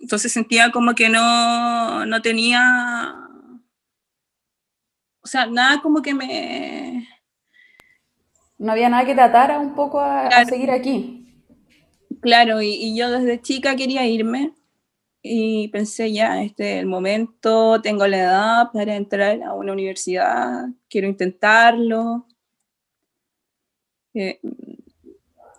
[0.00, 3.28] entonces sentía como que no, no tenía,
[5.20, 7.08] o sea, nada como que me...
[8.58, 11.44] No había nada que te atara un poco a, seguir aquí.
[12.20, 14.52] Claro, y, yo desde chica quería irme
[15.22, 20.66] y pensé ya, este es el momento, tengo la edad para entrar a una universidad,
[20.88, 22.26] quiero intentarlo.
[24.14, 24.40] Eh,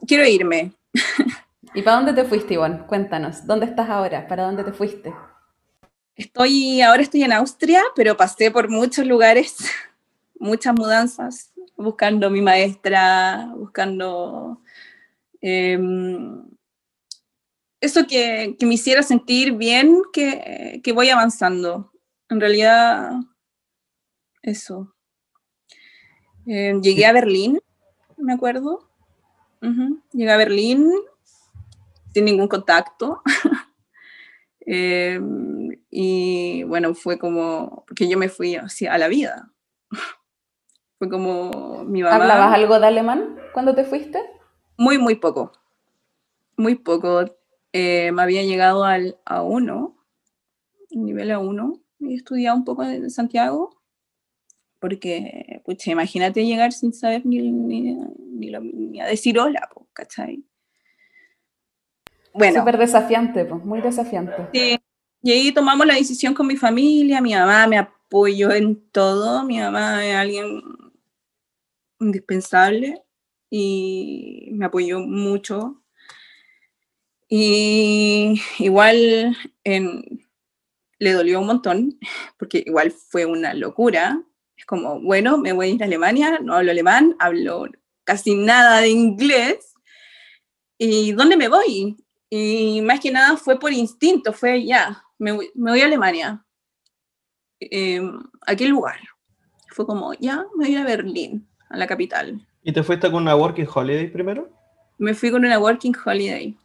[0.05, 0.73] quiero irme.
[1.73, 2.85] ¿Y para dónde te fuiste, Iván?
[2.85, 4.27] Cuéntanos, ¿dónde estás ahora?
[4.27, 5.13] ¿Para dónde te fuiste?
[6.15, 9.55] Estoy, ahora estoy en Austria, pero pasé por muchos lugares,
[10.39, 14.61] muchas mudanzas, buscando mi maestra, buscando
[15.39, 16.43] em,
[17.79, 21.93] eso que, me hiciera sentir bien, que, voy avanzando.
[22.27, 23.13] En realidad,
[24.41, 24.93] eso.
[26.45, 27.61] Em, llegué a Berlín,
[28.17, 28.89] me acuerdo.
[30.11, 30.91] Llegué a Berlín
[32.13, 33.21] sin ningún contacto.
[34.63, 39.51] Em, y bueno, fue como, porque yo me fui así a la vida.
[40.99, 42.15] fue como mi mamá.
[42.15, 44.19] ¿Hablabas algo de alemán cuando te fuiste?
[44.77, 45.51] Muy, muy poco.
[46.57, 47.25] Muy poco.
[47.73, 49.95] Eh, me había llegado al A1,
[50.91, 53.81] nivel A1, y estudiado un poco en Santiago,
[54.79, 60.43] porque, pucha, imagínate llegar sin saber ni, ni, ni, a decir hola, ¿cachai?
[62.33, 62.59] Bueno.
[62.59, 64.47] Súper desafiante, pues, muy desafiante.
[64.53, 64.79] Sí,
[65.21, 69.59] y ahí tomamos la decisión con mi familia, mi mamá me apoyó en todo, mi
[69.59, 70.61] mamá es alguien
[71.99, 73.01] indispensable
[73.49, 75.83] y me apoyó mucho.
[77.29, 79.37] Y igual
[80.99, 81.99] le dolió un montón,
[82.37, 84.21] porque igual fue una locura.
[84.57, 87.65] Es como, bueno, me voy a ir a Alemania, no hablo alemán, hablo
[88.03, 89.73] casi nada de inglés.
[90.77, 92.00] ¿Y dónde me voy?
[92.33, 96.45] Y más que nada fue por instinto, fue ya, me voy, a Alemania.
[97.59, 99.01] Em, ¿A qué lugar?
[99.67, 102.47] Fue como, ya, me voy a Berlín, a la capital.
[102.63, 104.49] ¿Y te fuiste con una Working Holiday primero?
[104.97, 106.55] Me fui con una Working Holiday.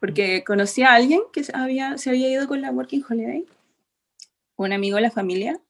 [0.00, 3.46] Porque conocí a alguien que había, se había ido con la Working Holiday,
[4.56, 5.60] un amigo de la familia.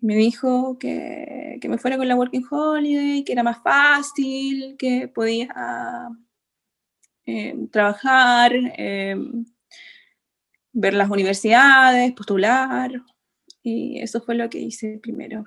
[0.00, 5.06] Me dijo que, que me fuera con la Working Holiday, que era más fácil, que
[5.06, 6.08] podía
[7.26, 9.16] em, trabajar, eh,
[10.72, 12.92] ver las universidades, postular,
[13.62, 15.44] y eso fue lo que hice primero.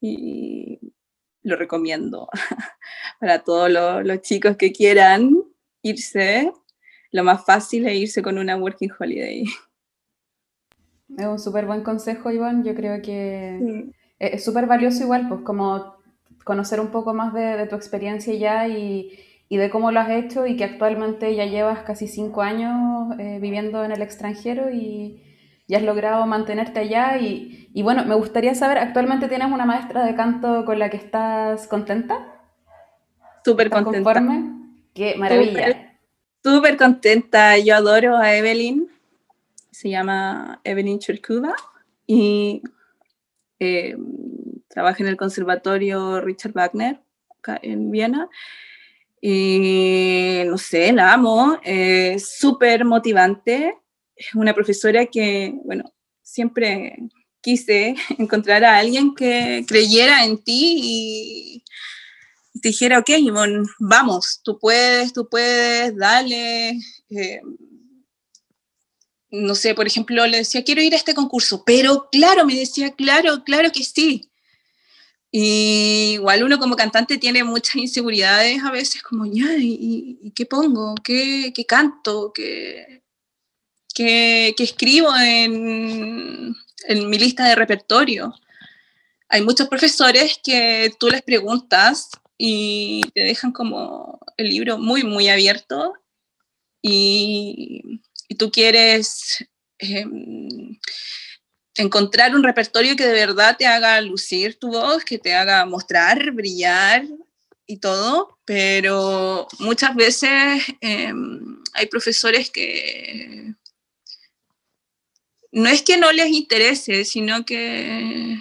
[0.00, 0.80] Y
[1.42, 2.28] lo recomiendo
[3.20, 5.42] para todos los, chicos que quieran
[5.82, 6.50] irse.
[7.10, 9.44] Lo más fácil es irse con una Working Holiday.
[11.18, 12.64] Es un súper buen consejo, Iván.
[12.64, 15.96] Yo creo que es súper valioso igual, pues como
[16.44, 19.18] conocer un poco más de, de tu experiencia ya y,
[19.52, 23.38] y de cómo lo has hecho y que actualmente ya llevas casi cinco años eh,
[23.38, 25.22] viviendo en el extranjero y,
[25.68, 27.18] ya has logrado mantenerte allá.
[27.18, 30.96] Y, y, bueno, me gustaría saber, ¿actualmente tienes una maestra de canto con la que
[30.96, 32.40] estás contenta?
[33.44, 33.98] Súper contenta.
[33.98, 34.54] conforme?
[34.94, 35.98] Qué maravilla.
[36.42, 37.58] Súper contenta.
[37.58, 38.88] Yo adoro a Evelyn.
[39.70, 41.54] Se llama Evelyn Cherkuba
[42.06, 42.62] y
[43.60, 43.98] eh,
[44.68, 47.00] trabaja en el Conservatorio Richard Wagner
[47.38, 48.30] acá en Viena
[49.24, 51.58] y no sé, la amo,
[52.18, 53.78] súper motivante.
[54.16, 56.96] Es una profesora que, bueno, siempre
[57.40, 61.62] quise encontrar a alguien que creyera en ti
[62.54, 66.78] y te dijera, ok, Ivonne, vamos, tú puedes, tú puedes, dale.
[67.10, 67.40] Eh,
[69.30, 72.92] no sé, por ejemplo, le decía, quiero ir a este concurso, pero claro, me decía,
[72.92, 74.30] claro, claro que sí.
[75.34, 80.94] Y igual uno como cantante tiene muchas inseguridades a veces, como, ya, ¿y, qué pongo?
[81.02, 82.32] ¿Qué, qué canto?
[82.34, 83.02] ¿Qué,
[83.94, 86.54] qué, escribo en,
[86.86, 88.34] en, mi lista de repertorio?
[89.30, 95.28] Hay muchos profesores que tú les preguntas y te dejan como el libro muy, muy
[95.30, 95.94] abierto
[96.82, 99.46] y, y tú quieres...
[99.78, 100.04] Eh,
[101.76, 106.32] encontrar un repertorio que de verdad te haga lucir tu voz, que te haga mostrar,
[106.32, 107.04] brillar
[107.66, 113.54] y todo, pero muchas veces em, hay profesores que
[115.52, 118.38] no es que no les interese, sino que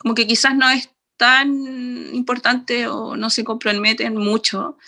[0.00, 4.78] como que quizás no es tan importante o no se comprometen mucho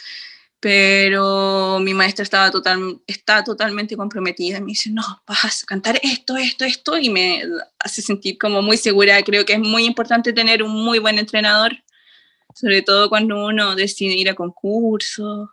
[0.61, 4.61] pero mi maestra estaba total, está totalmente comprometida.
[4.61, 7.43] Me dice, no, vas a cantar esto, esto, esto, y me
[7.79, 9.23] hace sentir como muy segura.
[9.23, 11.73] Creo que es muy importante tener un muy buen entrenador,
[12.55, 15.49] sobre todo cuando uno decide ir a concursos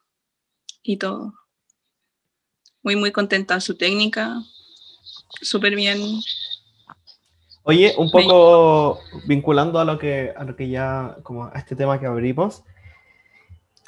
[0.83, 1.33] y todo.
[2.83, 4.43] Muy, muy contenta su técnica,
[5.41, 5.99] súper bien.
[7.63, 11.99] Oye, un poco vinculando a lo que, a lo que ya, como a este tema
[11.99, 12.63] que abrimos,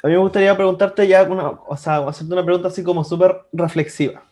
[0.02, 3.42] a mí me gustaría preguntarte ya, una, o sea, hacerte una pregunta así como súper
[3.52, 4.22] reflexiva.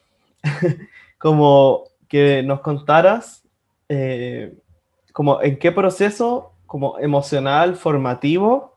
[1.19, 3.43] como que nos contaras
[3.89, 4.57] eh,
[5.13, 8.77] como en qué proceso como emocional, formativo,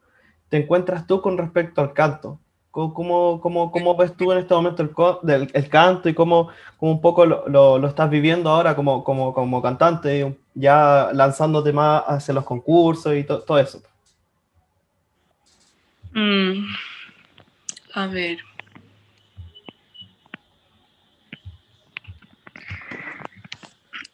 [0.49, 2.39] te encuentras tú con respecto al canto.
[2.71, 7.01] ¿Cómo, cómo, cómo ves tú en este momento el, el canto y cómo, cómo, un
[7.01, 13.13] poco lo, estás viviendo ahora como, como, como cantante, ya lanzándote más hacia los concursos
[13.13, 13.81] y todo eso?
[16.14, 16.66] Mm,
[17.93, 18.39] a ver.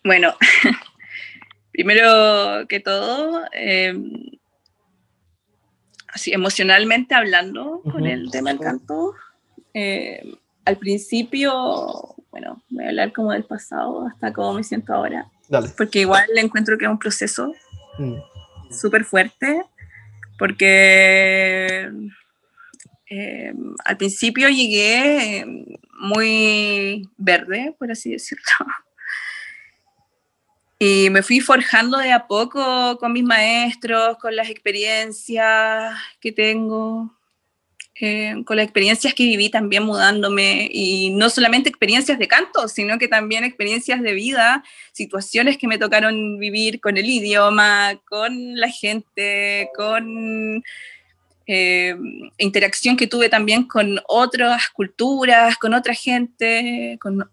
[0.04, 0.36] Bueno,
[1.72, 4.32] primero que todo, em,
[6.08, 9.14] así emocionalmente hablando con el tema del canto,
[9.74, 10.36] em,
[10.66, 15.30] al principio, bueno, voy a hablar como del pasado hasta cómo me siento ahora.
[15.78, 17.54] Porque igual le encuentro que es un proceso
[17.98, 18.16] mm.
[18.70, 19.64] súper fuerte
[20.38, 21.90] porque
[23.10, 23.54] eh,
[23.86, 25.46] al principio llegué eh,
[26.00, 28.44] muy verde, por así decirlo.
[30.80, 37.17] Y me fui forjando de a poco con mis maestros, con las experiencias que tengo,
[38.00, 43.00] eh, con las experiencias que viví también mudándome, y no solamente experiencias de canto, sino
[43.00, 48.70] que también experiencias de vida, situaciones que me tocaron vivir con el idioma, con la
[48.70, 50.64] gente, con
[51.48, 51.96] eh,
[52.38, 57.28] interacción que tuve también con otras culturas, con otra gente, con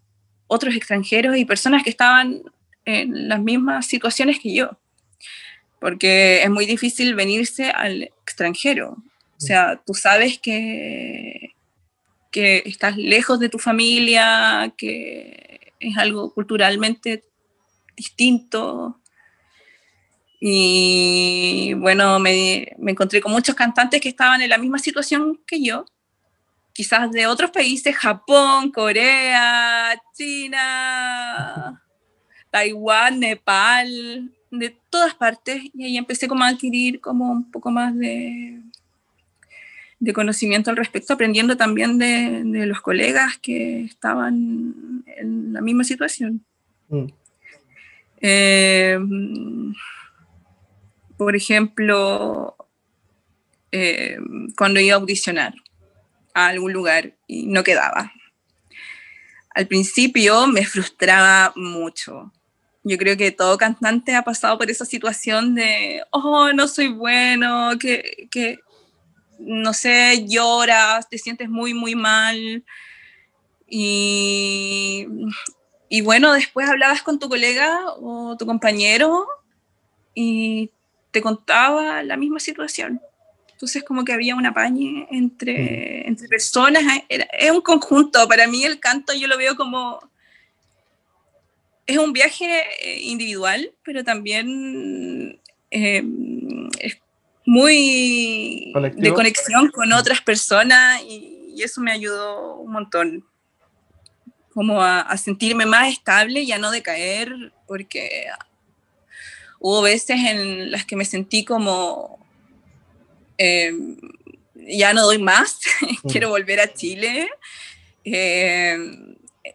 [0.47, 2.43] otros extranjeros y personas que estaban
[2.85, 4.79] en las mismas situaciones que yo.
[5.79, 8.97] Porque es muy difícil venirse al extranjero.
[9.45, 11.55] O sea, tú sabes que,
[12.31, 17.25] que estás lejos de tu familia, que es algo culturalmente
[17.95, 18.99] distinto.
[20.41, 25.63] Y bueno, me, me, encontré con muchos cantantes que estaban en la misma situación que
[25.63, 25.85] yo,
[26.73, 31.83] quizás de otros países, Japón, Corea, China,
[32.49, 35.65] Taiwán, Nepal, de todas partes.
[35.75, 38.63] Y ahí empecé como a adquirir como un poco más de,
[40.05, 45.83] de conocimiento al respecto, aprendiendo también de, de, los colegas que estaban en la misma
[45.83, 46.45] situación.
[46.89, 47.07] Mm.
[48.21, 48.99] Eh,
[51.17, 52.55] por ejemplo,
[53.73, 54.19] eh,
[54.59, 55.55] cuando iba a audicionar
[56.35, 58.13] a algún lugar y no quedaba.
[59.55, 62.31] Al principio me frustraba mucho.
[62.83, 67.79] Yo creo que todo cantante ha pasado por esa situación de, oh, no soy bueno,
[67.79, 68.59] que, que
[69.39, 72.65] no sé, lloras, te sientes muy, muy mal.
[73.69, 75.07] Y,
[75.89, 79.27] y bueno, después hablabas con tu colega o tu compañero
[80.15, 80.71] y
[81.11, 83.01] te contaba la misma situación.
[83.53, 86.09] Entonces como que había una pañe entre, mm.
[86.09, 90.01] entre personas, es un conjunto, para mí el canto yo lo veo como,
[91.87, 96.99] es un viaje eh, individual, pero también em, es
[97.47, 101.33] muy de conexión con otras personas y,
[101.63, 103.25] eso me ayudó un montón,
[104.53, 107.33] como a, a sentirme más estable y a no decaer,
[107.69, 108.27] porque
[109.61, 112.19] hubo veces en las que me sentí como,
[113.39, 113.73] eh,
[114.55, 115.61] ya no doy más,
[116.11, 117.29] quiero volver a Chile.
[118.05, 118.77] Eh,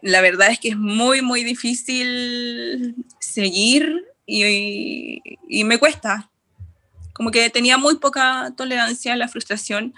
[0.02, 6.29] la verdad es que es muy, muy difícil seguir y, y, me cuesta.
[7.20, 9.92] Como que tenía muy poca tolerancia a la frustración.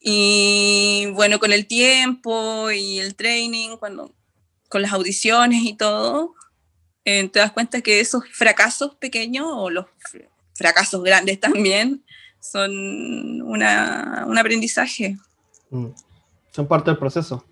[0.00, 4.12] Y bueno, con el tiempo y el training, cuando,
[4.68, 6.34] con las audiciones y todo,
[7.04, 9.86] eh, te das cuenta que esos fracasos pequeños o los
[10.56, 12.04] fracasos grandes también
[12.40, 15.16] son una, un aprendizaje.
[15.70, 15.90] Mm.
[16.50, 17.46] Son parte del proceso.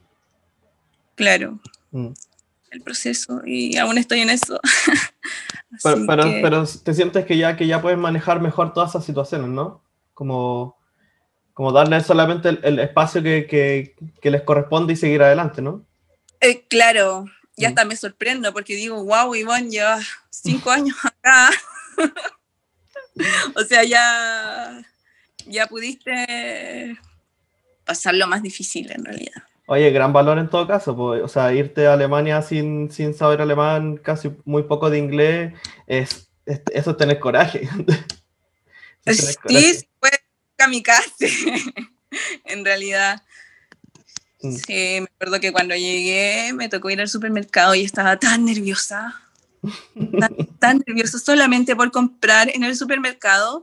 [1.15, 1.61] Claro.
[1.93, 2.15] Mm.
[2.73, 3.43] El proceso.
[3.45, 4.59] Y aún estoy en eso.
[5.83, 9.49] pero, pero, pero, te sientes que ya, que ya puedes manejar mejor todas esas situaciones,
[9.49, 9.85] ¿no?
[10.15, 10.79] Como,
[11.53, 15.85] como darle solamente el, espacio que, que, que, les corresponde y seguir adelante, ¿no?
[16.41, 21.51] Eh, claro, ya hasta me sorprendo porque digo, wow, Iván, llevas cinco años acá.
[23.55, 24.83] o sea, ya,
[25.47, 26.99] ya pudiste
[27.85, 29.43] pasar lo más difícil en realidad.
[29.73, 33.97] Oye, gran valor en todo caso, o sea, irte a Alemania sin, sin saber alemán,
[33.97, 35.55] casi muy poco de inglés,
[35.87, 37.67] es, eso es tener coraje.
[39.07, 40.11] sí, fue
[40.57, 41.31] kamikaze,
[42.45, 43.23] en realidad.
[44.43, 44.57] Mm.
[44.57, 49.23] Sí, me acuerdo que cuando llegué me tocó ir al supermercado y estaba tan nerviosa,
[50.61, 53.63] tan, nerviosa solamente por comprar en el supermercado.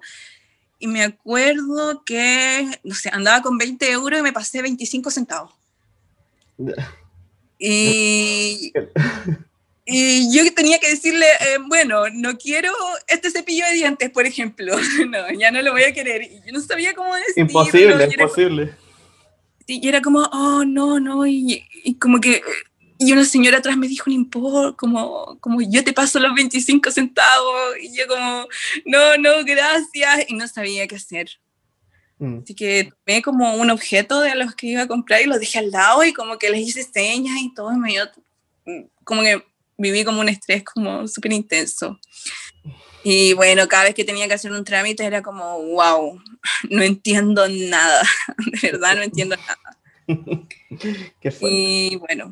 [0.80, 5.59] Y me acuerdo que, no sé, andaba con 20 euros y me pasé 25 centavos.
[7.58, 8.72] Y,
[9.86, 12.72] y yo tenía que decirle, eh, bueno, no quiero
[13.08, 14.76] este cepillo de dientes, por ejemplo.
[15.10, 16.24] No, ya no lo voy a querer.
[16.24, 17.42] Y yo no sabía cómo decirlo.
[17.42, 18.76] Imposible, imposible
[19.70, 21.64] y era como, oh, no, no, y,
[22.00, 22.42] como que,
[22.98, 26.92] y una señora atrás me dijo, no importa, como, como yo te paso los 25
[26.92, 28.48] centavos, y yo como,
[28.86, 31.30] no, no, gracias, y no sabía qué hacer.
[32.20, 32.40] Mm.
[32.44, 35.60] Así que tomé como un objeto de los que iba a comprar y lo dejé
[35.60, 38.10] al lado y como que les hice señas y todo, y me dio,
[39.04, 39.42] como que
[39.78, 41.98] viví como un estrés como súper intenso.
[43.04, 46.22] Y bueno, cada vez que tenía que hacer un trámite era como, wow,
[46.70, 48.04] no entiendo nada,
[48.62, 50.58] de verdad no entiendo nada.
[51.22, 52.32] Qué y bueno,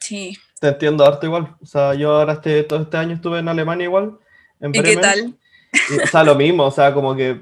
[0.00, 0.36] sí.
[0.58, 1.54] Te entiendo harto igual.
[1.60, 4.18] O sea, yo ahora este, todo este año estuve en Alemania igual.
[4.60, 5.38] En ¿Y qué tal?
[6.02, 7.40] O sea, lo mismo, o sea, como que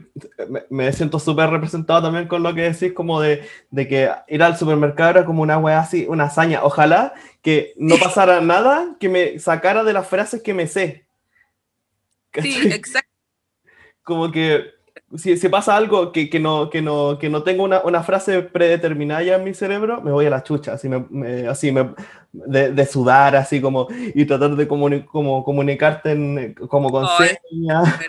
[0.70, 4.56] me, siento súper representado también con lo que decís, como de, de, que ir al
[4.56, 6.64] supermercado era como una wea así, una hazaña.
[6.64, 11.06] Ojalá que no pasara nada que me sacara de las frases que me sé.
[12.40, 13.10] Sí, exacto.
[14.02, 14.64] Como que
[15.16, 18.42] si, si pasa algo que, que, no, que, no, que no tengo una, una, frase
[18.42, 21.94] predeterminada ya en mi cerebro, me voy a la chucha, así, me, me así me,
[22.32, 27.08] de, de, sudar, así como, y tratar de comuni como comunicarte en, como con oh,
[27.18, 28.00] señas.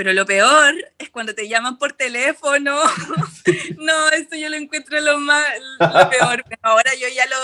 [0.00, 2.74] Pero lo peor es cuando te llaman por teléfono.
[3.76, 5.44] no, eso yo lo encuentro lo más
[5.78, 6.42] lo peor.
[6.48, 7.36] Pero ahora yo ya lo,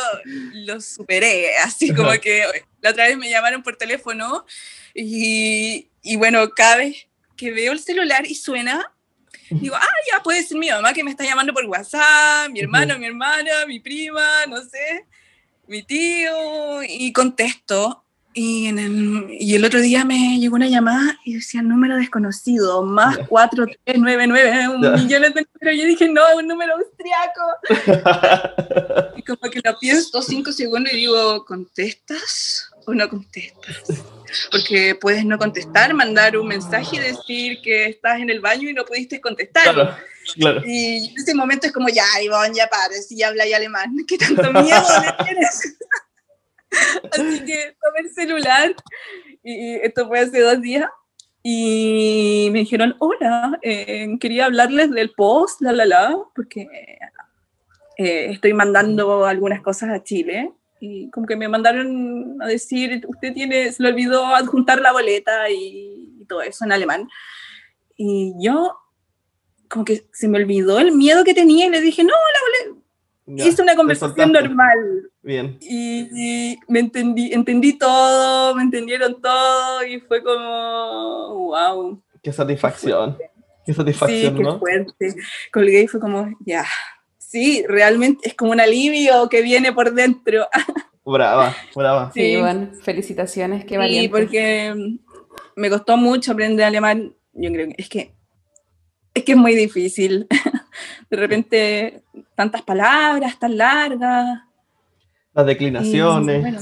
[0.65, 1.59] lo superé.
[1.59, 2.47] Así como que
[2.81, 4.47] la otra vez me llamaron por teléfono
[4.95, 8.91] y, y bueno, cada vez que veo el celular y suena,
[9.51, 12.99] digo, ah, ya puede ser mi mamá que me está llamando por WhatsApp, mi hermano,
[12.99, 15.05] mi hermana, mi prima, no sé,
[15.67, 18.06] mi tío, y contesto.
[18.39, 22.83] Y, en el, y el otro día me llegó una llamada y decía número desconocido,
[22.83, 25.49] más 4399, un millón de números.
[25.63, 27.41] Y yo dije, no, es un número austriaco.
[29.17, 34.05] y como que lo pienso cinco segundos y digo, ¿contestas o no contestas?
[34.51, 38.75] Porque puedes no contestar, mandar un mensaje y decir que estás en el baño y
[38.75, 39.73] no pudiste contestar.
[39.73, 39.97] Claro,
[40.35, 40.63] claro.
[40.67, 43.97] Y en ese momento es como, ya, Ivonne, ya pares, y habla y alemán.
[44.07, 45.79] ¿Qué tanto miedo le tienes?
[47.13, 48.75] Así que tomé el celular
[49.43, 50.89] y esto fue hace dos días
[51.43, 56.69] y me dijeron, hola, eh, quería hablarles del post, la, la, la, porque
[57.99, 63.33] eh, estoy mandando algunas cosas a Chile y como que me mandaron a decir, usted
[63.33, 67.09] tiene, se le olvidó adjuntar la boleta y, y todo eso en alemán.
[67.97, 68.77] Y yo
[69.69, 72.41] como que se me olvidó el miedo que tenía y le dije, no, la
[73.27, 75.11] boleta, Hice una conversación normal.
[75.23, 75.59] Bien.
[75.61, 82.03] Y, y, me entendí, entendí todo, me entendieron todo y fue como, wow.
[82.23, 83.19] Qué satisfacción.
[83.65, 84.55] Qué satisfacción, sí, ¿no?
[84.55, 85.15] Qué fuerte.
[85.53, 86.65] Colgué y fue como, ya.
[87.19, 90.47] Sí, realmente es como un alivio que viene por dentro.
[91.05, 92.11] Brava, brava.
[92.13, 94.03] Sí, sí bueno, felicitaciones, qué valiente.
[94.03, 94.99] Sí, porque
[95.55, 97.15] me costó mucho aprender alemán.
[97.33, 98.13] Yo creo que es que
[99.15, 100.27] es que es muy difícil.
[101.11, 102.03] De repente,
[102.35, 104.41] tantas palabras tan largas.
[105.33, 106.39] Las declinaciones.
[106.39, 106.61] Y, bueno,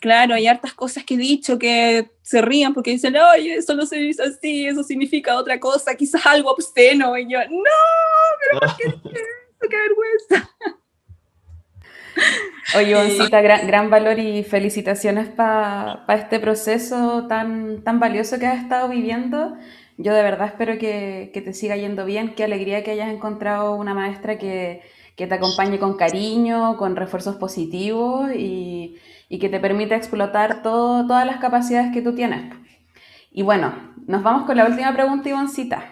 [0.00, 3.86] claro, hay hartas cosas que he dicho que se rían porque dicen, oye, eso no
[3.86, 7.16] se dice así, eso significa otra cosa, quizás algo obsceno.
[7.16, 7.62] Y yo, no,
[8.40, 9.68] pero ¿por qué es eso?
[9.68, 10.50] ¡Qué vergüenza!
[12.76, 18.46] Oye, Boncita, gran, gran, valor y felicitaciones para pa este proceso tan, tan valioso que
[18.46, 19.56] has estado viviendo.
[19.98, 23.74] Yo de verdad espero que, que, te siga yendo bien, qué alegría que hayas encontrado
[23.74, 24.80] una maestra que,
[25.16, 28.96] que te acompañe con cariño, con refuerzos positivos y,
[29.28, 32.54] y que te permita explotar todo, todas las capacidades que tú tienes.
[33.32, 33.74] Y bueno,
[34.06, 35.84] nos vamos con la última pregunta, Ivoncita.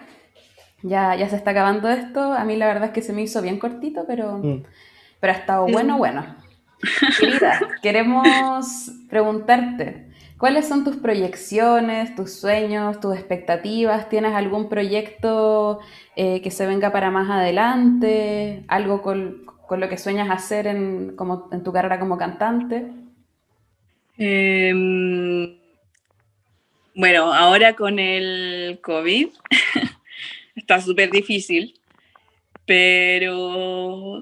[0.83, 2.33] Ya, ya se está acabando esto.
[2.33, 4.63] A mí la verdad es que se me hizo bien cortito, pero, mm.
[5.19, 6.25] pero ha estado bueno, bueno.
[7.19, 10.06] Querida, queremos preguntarte,
[10.37, 14.07] ¿Cuáles son tus proyecciones, tus sueños, tus expectativas?
[14.07, 15.79] ¿Tienes algún proyecto
[16.15, 18.63] eh, que se venga para más adelante?
[18.67, 22.91] ¿Algo con, con lo que sueñas hacer en, como, en tu carrera como cantante?
[24.19, 25.57] Eh,
[26.93, 29.29] bueno, ahora con el COVID
[30.55, 31.79] está súper difícil,
[32.65, 34.21] pero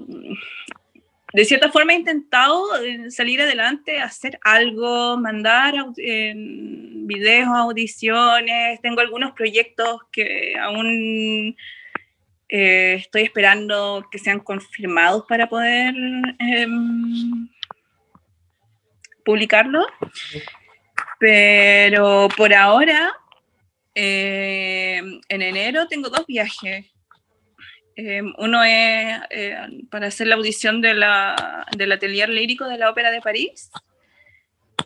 [1.36, 8.80] de cierta forma he intentado eh, salir adelante, hacer algo, mandar videos, audiciones.
[8.82, 11.56] Tengo algunos proyectos que aún
[12.48, 15.94] eh, estoy esperando que sean confirmados para poder
[16.40, 16.68] eh,
[19.26, 19.86] publicarlo.
[21.20, 23.12] Pero por ahora,
[23.94, 26.86] eh, en enero tengo dos viajes
[27.96, 29.58] eh, uno es eh,
[29.90, 33.72] para hacer la audición de la, del atelier lírico de la Ópera de París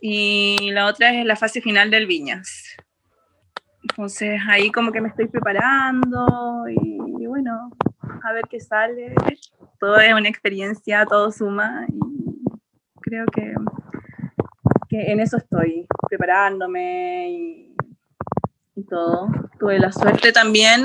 [0.01, 2.77] y la otra es la fase final del Viñas.
[3.81, 7.71] Entonces ahí como que me estoy preparando y, y bueno,
[8.23, 9.15] a ver qué sale.
[9.79, 11.99] Todo es una experiencia, todo suma y
[13.01, 13.53] creo que,
[14.87, 17.68] que en eso estoy, preparándome y
[18.79, 19.27] y todo.
[19.59, 20.81] Tuve la suerte también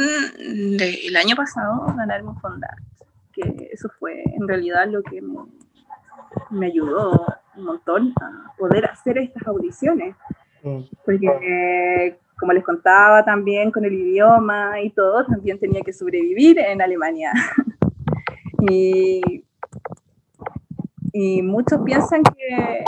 [0.76, 2.78] de, el año pasado ganarme un Fondat,
[3.32, 5.38] que eso fue en realidad lo que me,
[6.50, 7.26] me ayudó
[7.56, 10.16] un montón a poder hacer estas audiciones.
[10.62, 10.80] Mm.
[11.04, 16.82] Porque, como les contaba también con el idioma y todo, también tenía que sobrevivir en
[16.82, 17.32] Alemania.
[18.70, 19.44] y,
[21.12, 22.84] y muchos piensan que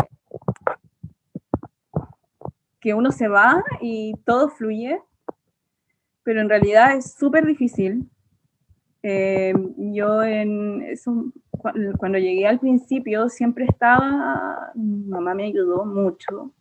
[2.86, 5.00] que uno se va y todo fluye,
[6.22, 8.08] pero en realidad es súper difícil.
[9.02, 11.24] Eh, yo en eso,
[11.98, 16.52] cuando llegué al principio siempre estaba, mamá me ayudó mucho.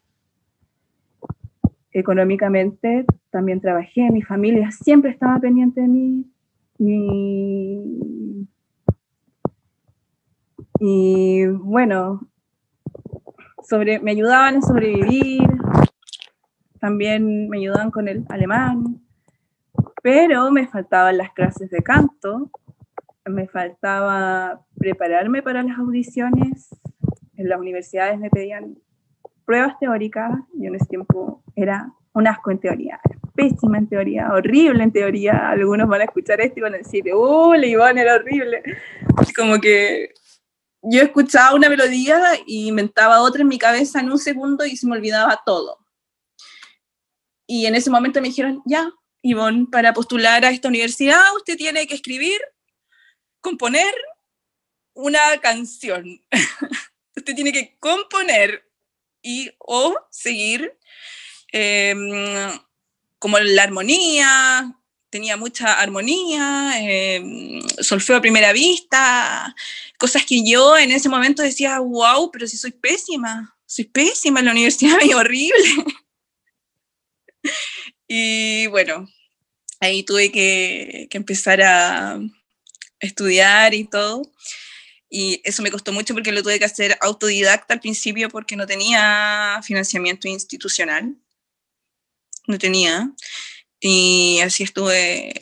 [1.92, 6.26] económicamente, también trabajé, mi familia siempre estaba pendiente de mí.
[6.80, 8.48] Y,
[10.80, 12.28] y bueno,
[13.62, 15.48] sobre, me ayudaban a sobrevivir,
[16.86, 19.02] también me ayudaban con el alemán,
[20.04, 22.52] pero me faltaban las clases de canto,
[23.26, 26.70] me faltaba prepararme para las audiciones,
[27.38, 28.78] en las universidades me pedían
[29.46, 33.00] pruebas teóricas, yo en ese tiempo era un asco en teoría,
[33.34, 37.04] pésima en teoría, horrible en teoría, algunos van a escuchar esto y van a decir,
[37.12, 38.62] ¡uh, Iván era horrible!
[39.36, 40.12] Como que
[40.84, 44.86] yo escuchaba una melodía y inventaba otra en mi cabeza en un segundo y se
[44.86, 45.85] me olvidaba todo.
[47.48, 48.92] Y en ese momento me dijeron, ya,
[49.22, 52.40] Ivonne, para postular a esta universidad usted tiene que escribir,
[53.42, 53.94] componer
[54.94, 56.22] una canción.
[57.16, 58.64] usted tiene que componer
[59.22, 60.78] y o seguir
[61.52, 62.60] em,
[63.18, 64.76] como la armonía,
[65.10, 69.56] tenía mucha armonía, em, solfeo a primera vista,
[69.98, 74.46] cosas que yo en ese momento decía, wow, pero si soy pésima, soy pésima en
[74.46, 75.64] la universidad, y horrible.
[78.08, 79.08] Y bueno,
[79.80, 82.20] ahí tuve que, empezar a
[83.00, 84.22] estudiar y todo.
[85.10, 88.68] Y eso me costó mucho porque lo tuve que hacer autodidacta al principio porque no
[88.68, 91.16] tenía financiamiento institucional.
[92.48, 93.12] No tenía.
[93.80, 95.34] Y así estuve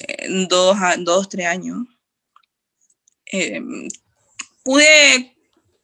[0.49, 1.87] dos, dos tres años.
[3.25, 3.87] Em,
[4.63, 5.35] pude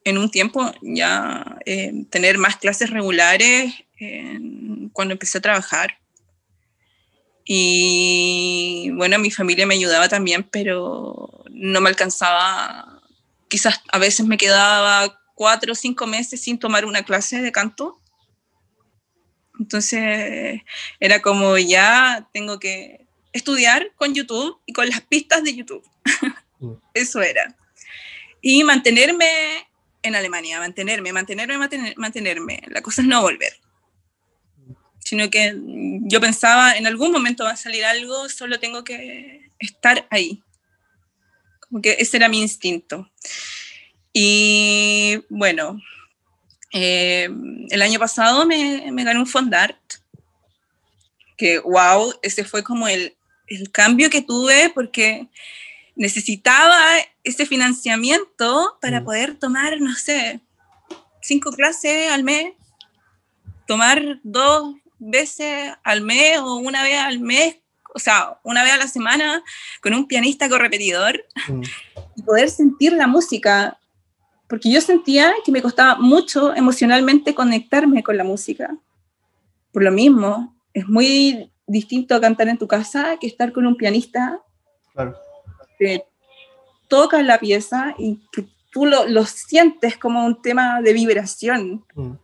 [0.04, 3.74] en un tiempo ya em, tener más clases regulares
[4.92, 5.99] cuando empecé a trabajar.
[7.52, 13.02] Y bueno, mi familia me ayudaba también, pero no me alcanzaba.
[13.48, 18.00] Quizás a veces me quedaba cuatro o cinco meses sin tomar una clase de canto.
[19.58, 20.60] Entonces
[21.00, 25.84] era como ya tengo que estudiar con YouTube y con las pistas de YouTube.
[26.60, 26.74] Mm.
[26.94, 27.56] Eso era.
[28.40, 29.26] Y mantenerme
[30.04, 32.62] en Alemania, mantenerme, mantenerme, mantenerme, mantenerme.
[32.68, 33.54] La cosa es no volver
[35.10, 35.58] sino que
[36.02, 40.40] yo pensaba, en algún momento va a salir algo, solo tengo que estar ahí.
[41.58, 43.10] Como que ese era mi instinto.
[44.12, 45.80] Y bueno,
[46.72, 47.28] eh,
[47.70, 49.82] el año pasado me, me, gané un Fondart,
[51.36, 53.16] que wow, ese fue como el,
[53.48, 55.26] el cambio que tuve porque
[55.96, 56.78] necesitaba
[57.24, 59.04] ese financiamiento para mm.
[59.04, 60.38] poder tomar, no sé,
[61.20, 62.52] cinco clases al mes,
[63.66, 67.56] tomar dos veces al mes o una vez al mes,
[67.94, 69.42] o sea, una vez a la semana
[69.82, 71.62] con un pianista correpetidor mm.
[72.16, 73.78] y poder sentir la música.
[74.48, 78.76] Porque yo sentía que me costaba mucho emocionalmente conectarme con la música.
[79.72, 84.40] Por lo mismo, es muy distinto cantar en tu casa que estar con un pianista
[84.92, 85.16] claro.
[85.78, 86.04] que
[86.88, 91.84] toca la pieza y que tú lo, lo sientes como un tema de vibración.
[91.94, 92.14] Mm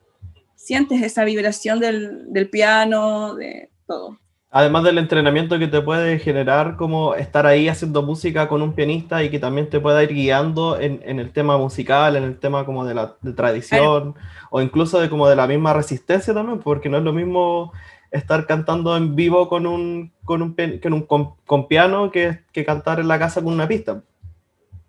[0.67, 4.19] sientes esa vibración del, del piano, de todo.
[4.51, 9.23] Además del entrenamiento que te puede generar como estar ahí haciendo música con un pianista
[9.23, 12.67] y que también te pueda ir guiando en, en el tema musical, en el tema
[12.67, 14.17] como de la de tradición
[14.51, 17.73] o incluso de como de la misma resistencia también, porque no es lo mismo
[18.11, 22.99] estar cantando en vivo con un, con un, con, un con, piano que, que, cantar
[22.99, 24.03] en la casa con una pista.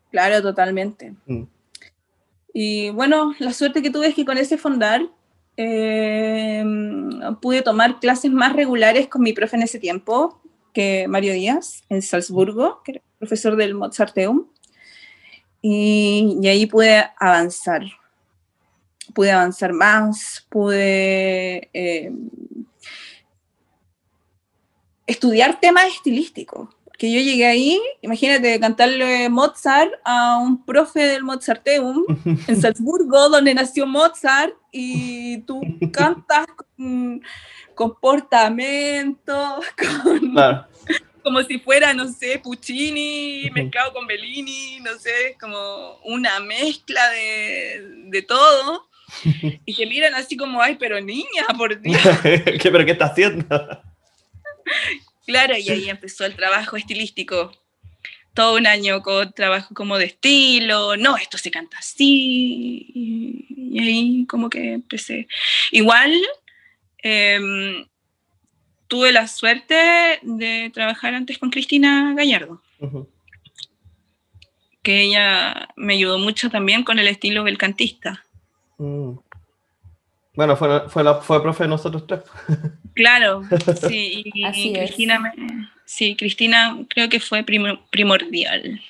[0.10, 1.14] Claro, totalmente.
[1.28, 1.44] Mm.
[2.52, 5.08] Y bueno, la suerte que tuve es que con ese fondar
[5.60, 7.10] Em,
[7.42, 10.40] pude tomar clases más regulares con mi profe en ese tiempo,
[10.72, 14.46] que Mario Díaz, en Salzburgo, que era profesor del Mozarteum,
[15.62, 17.82] y, y ahí pude avanzar.
[19.16, 22.30] Pude avanzar más, pude em,
[25.08, 32.04] estudiar temas estilísticos que yo llegué ahí, imagínate, cantarle Mozart a un profe del Mozarteum
[32.48, 37.22] en Salzburgo, donde nació Mozart, y tú cantas con
[37.76, 39.60] comportamiento,
[40.10, 40.36] con,
[41.22, 47.82] como si fuera, no sé, Puccini mezclado con Bellini, no sé, como una mezcla de,
[48.06, 48.88] de todo.
[49.66, 52.02] Y que miran así como, ay, pero niña, por Dios.
[52.24, 53.46] ¿Qué, ¿Pero qué está haciendo?
[55.28, 57.52] Claro, y ahí empezó el trabajo estilístico.
[58.34, 64.26] Todo un año con trabajo como de estilo, no, esto se canta así, y, ahí
[64.26, 65.28] como que empecé.
[65.72, 66.14] Igual
[67.00, 67.86] em,
[68.88, 72.62] tuve la suerte de trabajar antes con Cristina Gallardo,
[74.82, 78.24] que ella me ayudó mucho también con el estilo belcantista.
[78.78, 79.18] Mm.
[80.38, 82.22] Bueno, fue, fue, la, fue profe de nosotros tres.
[82.94, 83.44] Claro,
[83.88, 84.74] sí, y, Así y.
[84.74, 85.34] Cristina, me-
[85.86, 88.82] sí, Cristina creo que fue primo- primordial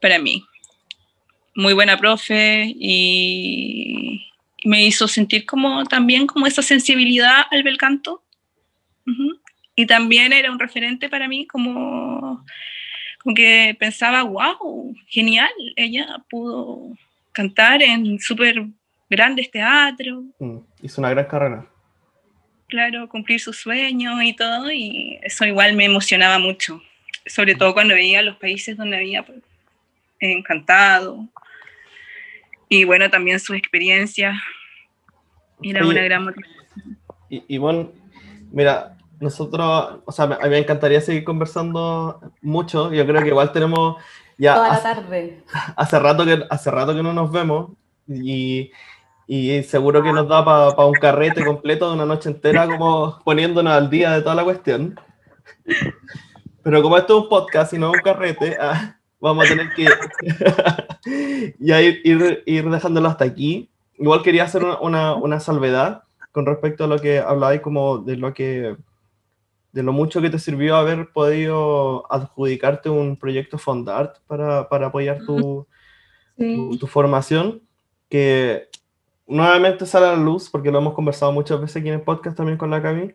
[0.00, 0.44] para mí.
[1.54, 4.26] Muy buena profe y
[4.64, 8.22] me hizo sentir como también como esa sensibilidad al bel canto.
[9.76, 12.44] Y también era un referente para mí como,
[13.22, 16.96] como que pensaba, wow, genial, ella pudo
[17.32, 18.66] cantar en súper
[19.10, 21.66] grandes teatros, Mm, Hizo una gran carrera.
[22.68, 26.82] claro, cumplir sus sueños y todo, y eso igual me emocionaba mucho,
[27.26, 29.38] sobre todo cuando veía los países donde había pues,
[30.20, 31.26] encantado.
[32.68, 34.40] Y bueno, también su experiencia
[35.62, 36.98] era Oye, una gran motivación.
[37.30, 37.90] Y, y bueno,
[38.52, 42.92] mira, nosotros, o sea, me- a mí me encantaría seguir conversando mucho.
[42.92, 43.96] Yo creo que igual tenemos
[44.36, 45.42] ya Toda la hace, tarde.
[45.76, 47.70] hace rato que hace rato que no nos vemos
[48.06, 48.70] y,
[49.30, 53.74] y seguro que nos da para un carrete completo de una noche entera como poniéndonos
[53.74, 54.98] al día de toda la cuestión.
[56.62, 59.86] Pero como esto es un podcast y no un carrete, ah, vamos a tener que
[61.58, 63.70] ya ir, ir, ir dejándolo hasta aquí.
[63.98, 68.16] Igual quería hacer una, una, una salvedad con respecto a lo que hablabais como de
[68.16, 68.76] lo que
[69.72, 75.18] de lo mucho que te sirvió haber podido adjudicarte un proyecto Fondart para, para apoyar
[75.26, 75.66] tu,
[76.38, 77.60] tu, tu formación,
[78.08, 78.67] que
[79.28, 82.36] nuevamente sale a la luz, porque lo hemos conversado muchas veces aquí en el podcast
[82.36, 83.12] también con la Cami,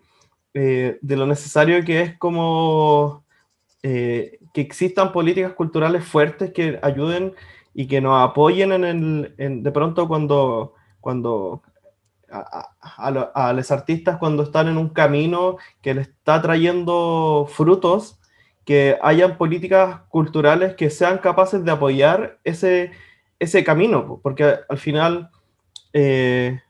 [0.54, 3.24] eh, de lo necesario que es como
[3.82, 7.34] eh, que existan políticas culturales fuertes que ayuden
[7.74, 11.64] y que nos apoyen en el, en- de pronto cuando, cuando
[12.32, 16.42] a, a- a lo- a los artistas cuando están en un camino que les está
[16.42, 18.20] trayendo frutos,
[18.66, 22.92] que hayan políticas culturales que sean capaces de apoyar ese,
[23.40, 25.30] ese camino, po, porque al final
[25.94, 26.62] eh,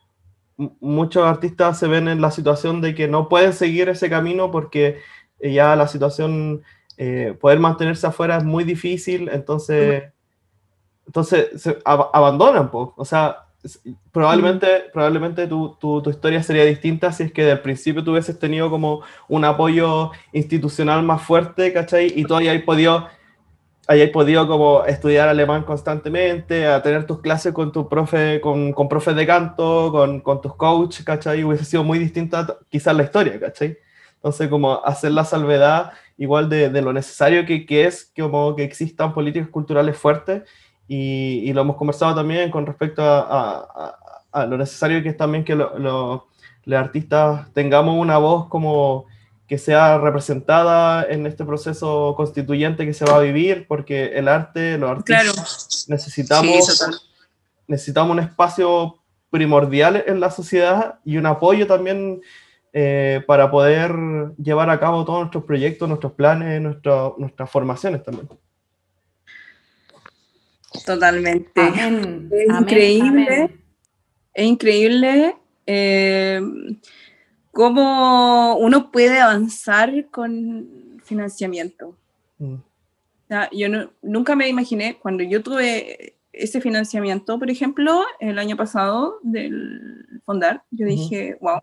[0.80, 5.00] muchos artistas se ven en la situación de que no pueden seguir ese camino porque
[5.42, 6.64] ya la situación,
[6.98, 10.04] eh, poder mantenerse afuera es muy difícil, entonces,
[11.06, 12.94] entonces se ab- abandonan, po.
[12.98, 13.48] o sea,
[14.12, 18.38] probablemente, probablemente tu, tu, tu historia sería distinta si es que del principio tú hubieses
[18.40, 22.12] tenido como un apoyo institucional más fuerte, ¿cachai?
[22.16, 23.08] Y tú hayas podido,
[23.88, 28.88] hayas podido como estudiar alemán constantemente, a tener tus clases con tu profe, con, con
[28.90, 31.44] profes de canto, con, con tus coaches, ¿cachai?
[31.44, 33.78] Hubiese sido muy distinta quizás la historia, ¿cachai?
[34.16, 38.64] Entonces, como hacer la salvedad igual de, de lo necesario que, que es como que
[38.64, 40.44] existan políticas culturales fuertes
[40.88, 43.68] y, y lo hemos conversado también con respecto a, a-
[44.32, 46.28] a- a lo necesario que es también que lo- lo-
[46.66, 49.06] los artistas tengamos una voz como
[49.48, 54.78] que sea representada en este proceso constituyente que se va a vivir, porque el arte,
[54.78, 55.42] los artistas Claro,
[55.90, 56.86] necesitamos, Sí,
[57.68, 62.22] necesitamos un espacio primordial en la sociedad y un apoyo también
[62.72, 63.92] eh, para poder
[64.42, 68.28] llevar a cabo todos nuestros proyectos, nuestros planes, nuestra- nuestras formaciones también.
[70.86, 71.52] totalmente.
[71.62, 72.30] Amén.
[72.32, 73.26] Es Amén, increíble.
[73.36, 73.62] amén.
[74.34, 75.38] Es increíble
[75.68, 76.42] eh,
[77.54, 81.96] cómo uno puede avanzar con financiamiento.
[82.40, 88.04] Mm, O sea, yo no- nunca me imaginé, cuando yo tuve ese financiamiento, por ejemplo,
[88.20, 90.96] el año pasado del Fondar, yo Ujú.
[90.96, 91.60] dije, wow,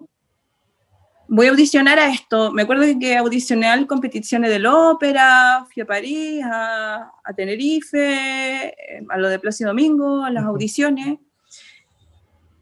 [1.27, 2.53] voy a audicionar a esto.
[2.53, 9.05] Me acuerdo que audicioné a competiciones del ópera, fui a París, a, a Tenerife, eh,
[9.09, 11.19] a lo de Plácido Domingo, a las audiciones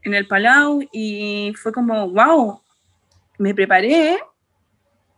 [0.03, 2.63] en el Palau y fue como, wow,
[3.39, 4.19] me preparé,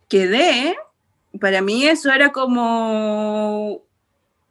[0.07, 0.75] quedé.
[1.39, 3.81] Para mí eso era como,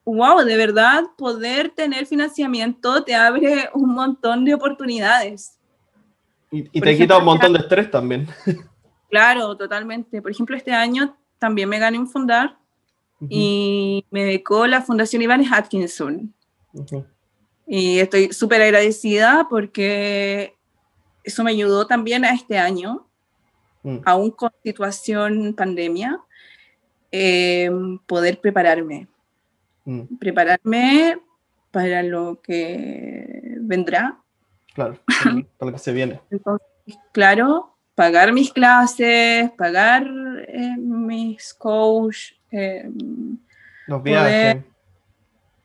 [0.04, 5.56] wow, de verdad poder tener financiamiento te abre un montón de oportunidades.
[6.50, 8.28] Y, te quita ejemplo, un montón de estrés también.
[9.10, 10.22] Claro, totalmente.
[10.22, 12.56] Por ejemplo, este año también me gané un fundar
[13.28, 16.32] y me becó la Fundación Ivanes Atkinson.
[17.66, 20.54] Y estoy súper agradecida porque
[21.24, 23.09] eso me ayudó también a este año,
[23.82, 26.20] mm, aún con situación pandemia,
[27.12, 27.70] eh,
[28.06, 29.08] poder prepararme.
[29.84, 31.18] mm, Prepararme
[31.70, 34.18] para lo que vendrá.
[34.74, 34.98] claro,
[35.58, 36.20] para- lo que se viene.
[36.30, 36.66] Entonces,
[37.12, 40.04] claro, pagar mis clases, pagar
[40.48, 42.88] eh, mis coach, eh,
[43.86, 44.64] Los Poder- viajes.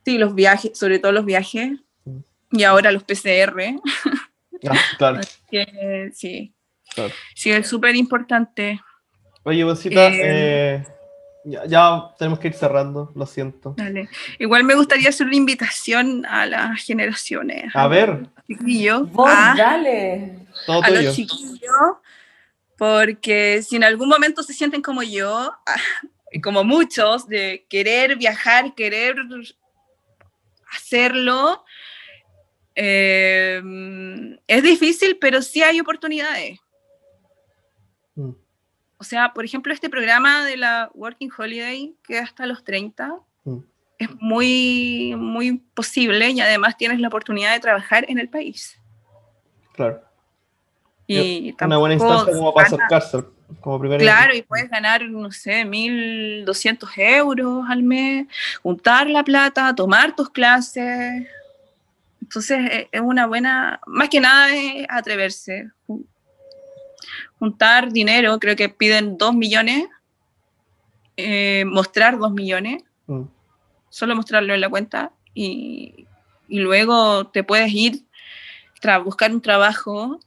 [0.04, 2.20] sí, los viajes, sobre todo los viajes, Mm.
[2.52, 3.80] y ahora los PCR,
[4.68, 5.22] Ah, claro,
[6.14, 6.54] sí,
[6.96, 7.14] claro.
[7.36, 8.82] sí, es súper importante.
[9.44, 10.84] Oye, Bosita, Eh, eh,
[11.48, 13.76] Ya, ya tenemos que ir cerrando, lo siento.
[13.78, 14.10] Dale.
[14.40, 17.66] Igual me gustaría hacer una invitación a las generaciones.
[17.76, 20.40] A ver, chiquillos, Vos, a, dale.
[20.66, 21.98] todo a los chiquillos,
[22.80, 25.54] porque si en algún momento se sienten como yo,
[26.44, 29.18] como muchos, de querer viajar, querer
[30.76, 31.64] hacerlo,
[32.74, 33.62] eh,
[34.48, 36.60] es difícil, pero sí hay oportunidades.
[38.16, 38.32] Mm,
[38.98, 43.16] O sea, por ejemplo, este programa de la Working Holiday, que es hasta los 30,
[43.44, 43.58] mm.
[44.00, 48.80] es muy, muy posible y además tienes la oportunidad de trabajar en el país.
[49.74, 50.02] Claro.
[51.08, 53.24] Y Una buena instancia como para acercarse.
[53.62, 58.28] Como primera Claro, y puedes ganar, no sé, 1.200 euros al mes,
[58.64, 61.28] juntar la plata, tomar tus clases.
[62.22, 65.70] Entonces, e- es una buena, más que nada es atreverse.
[67.46, 69.86] Jun- Juntar dinero, creo que piden 2 millones,
[71.18, 73.22] eh, mostrar 2 millones, Mm,
[73.90, 76.08] solo mostrarlo en la cuenta y,
[76.48, 78.02] y luego te puedes ir,
[78.82, 80.20] tra- buscar un trabajo,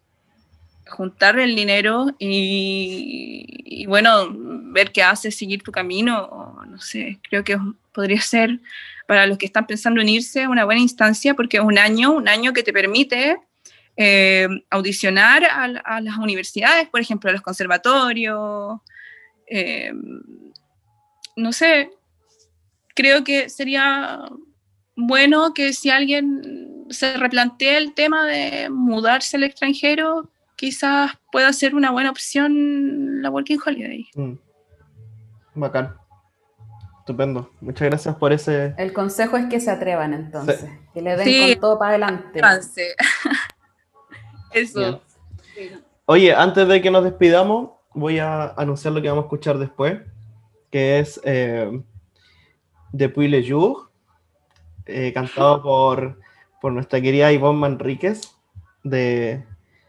[0.87, 4.29] juntar el dinero y, y, bueno,
[4.73, 7.59] ver qué haces, seguir tu camino, o no sé, creo que
[7.93, 8.61] podría ser
[9.09, 12.29] para los que están pensando en irse una buena instancia porque es un año, un
[12.29, 13.39] año que te permite
[14.01, 18.81] eh, audicionar a, a las universidades, por ejemplo, a los conservatorios,
[19.49, 19.93] eh,
[21.35, 21.91] no sé,
[22.95, 24.21] creo que sería
[24.95, 31.75] bueno que si alguien se replantea el tema de mudarse al extranjero, quizás pueda ser
[31.75, 34.09] una buena opción la Working Holiday.
[34.15, 34.33] mm.
[35.55, 35.97] Bacán.
[37.01, 37.51] Estupendo.
[37.61, 38.75] Muchas gracias por ese.
[38.79, 40.65] El consejo es que se atrevan entonces,
[40.95, 41.51] que le den Sí.
[41.55, 42.39] con todo para adelante.
[42.41, 42.95] Avance.
[44.53, 45.01] Eso.
[46.07, 50.01] Oye, antes de que nos despidamos, voy a anunciar lo que vamos a escuchar después,
[50.71, 51.83] que es eh,
[52.93, 53.91] Depuis le jour,
[54.87, 56.19] eh, cantado por,
[56.61, 58.37] por nuestra querida Yvonne Manríquez
[58.83, 59.45] de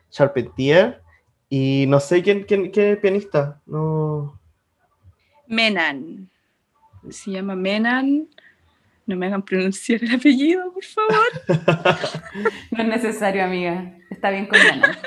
[0.10, 1.02] Charpentier.
[1.49, 3.60] Y no sé quién, quién, qué pianista.
[3.65, 4.40] No.
[5.48, 6.30] Menan.
[7.10, 8.27] Se llama Menan.
[9.10, 11.26] No me hagan pronunciar el apellido, por favor.
[12.69, 13.91] No es necesario, amiga.
[14.11, 14.99] Está bien con Yana.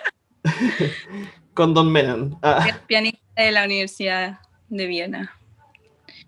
[1.55, 2.37] Con Don Menan.
[2.43, 5.33] Ah, Es pianista de la Universidad de Viena.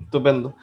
[0.00, 0.54] estupendo.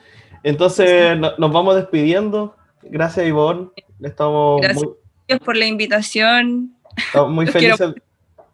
[0.44, 2.56] Entonces no- nos vamos despidiendo.
[2.84, 3.70] Gracias, Ivonne.
[4.02, 4.86] Estamos Gracias.
[5.30, 7.76] muy, por la invitación estamos muy Los quiero.
[7.78, 8.04] felices.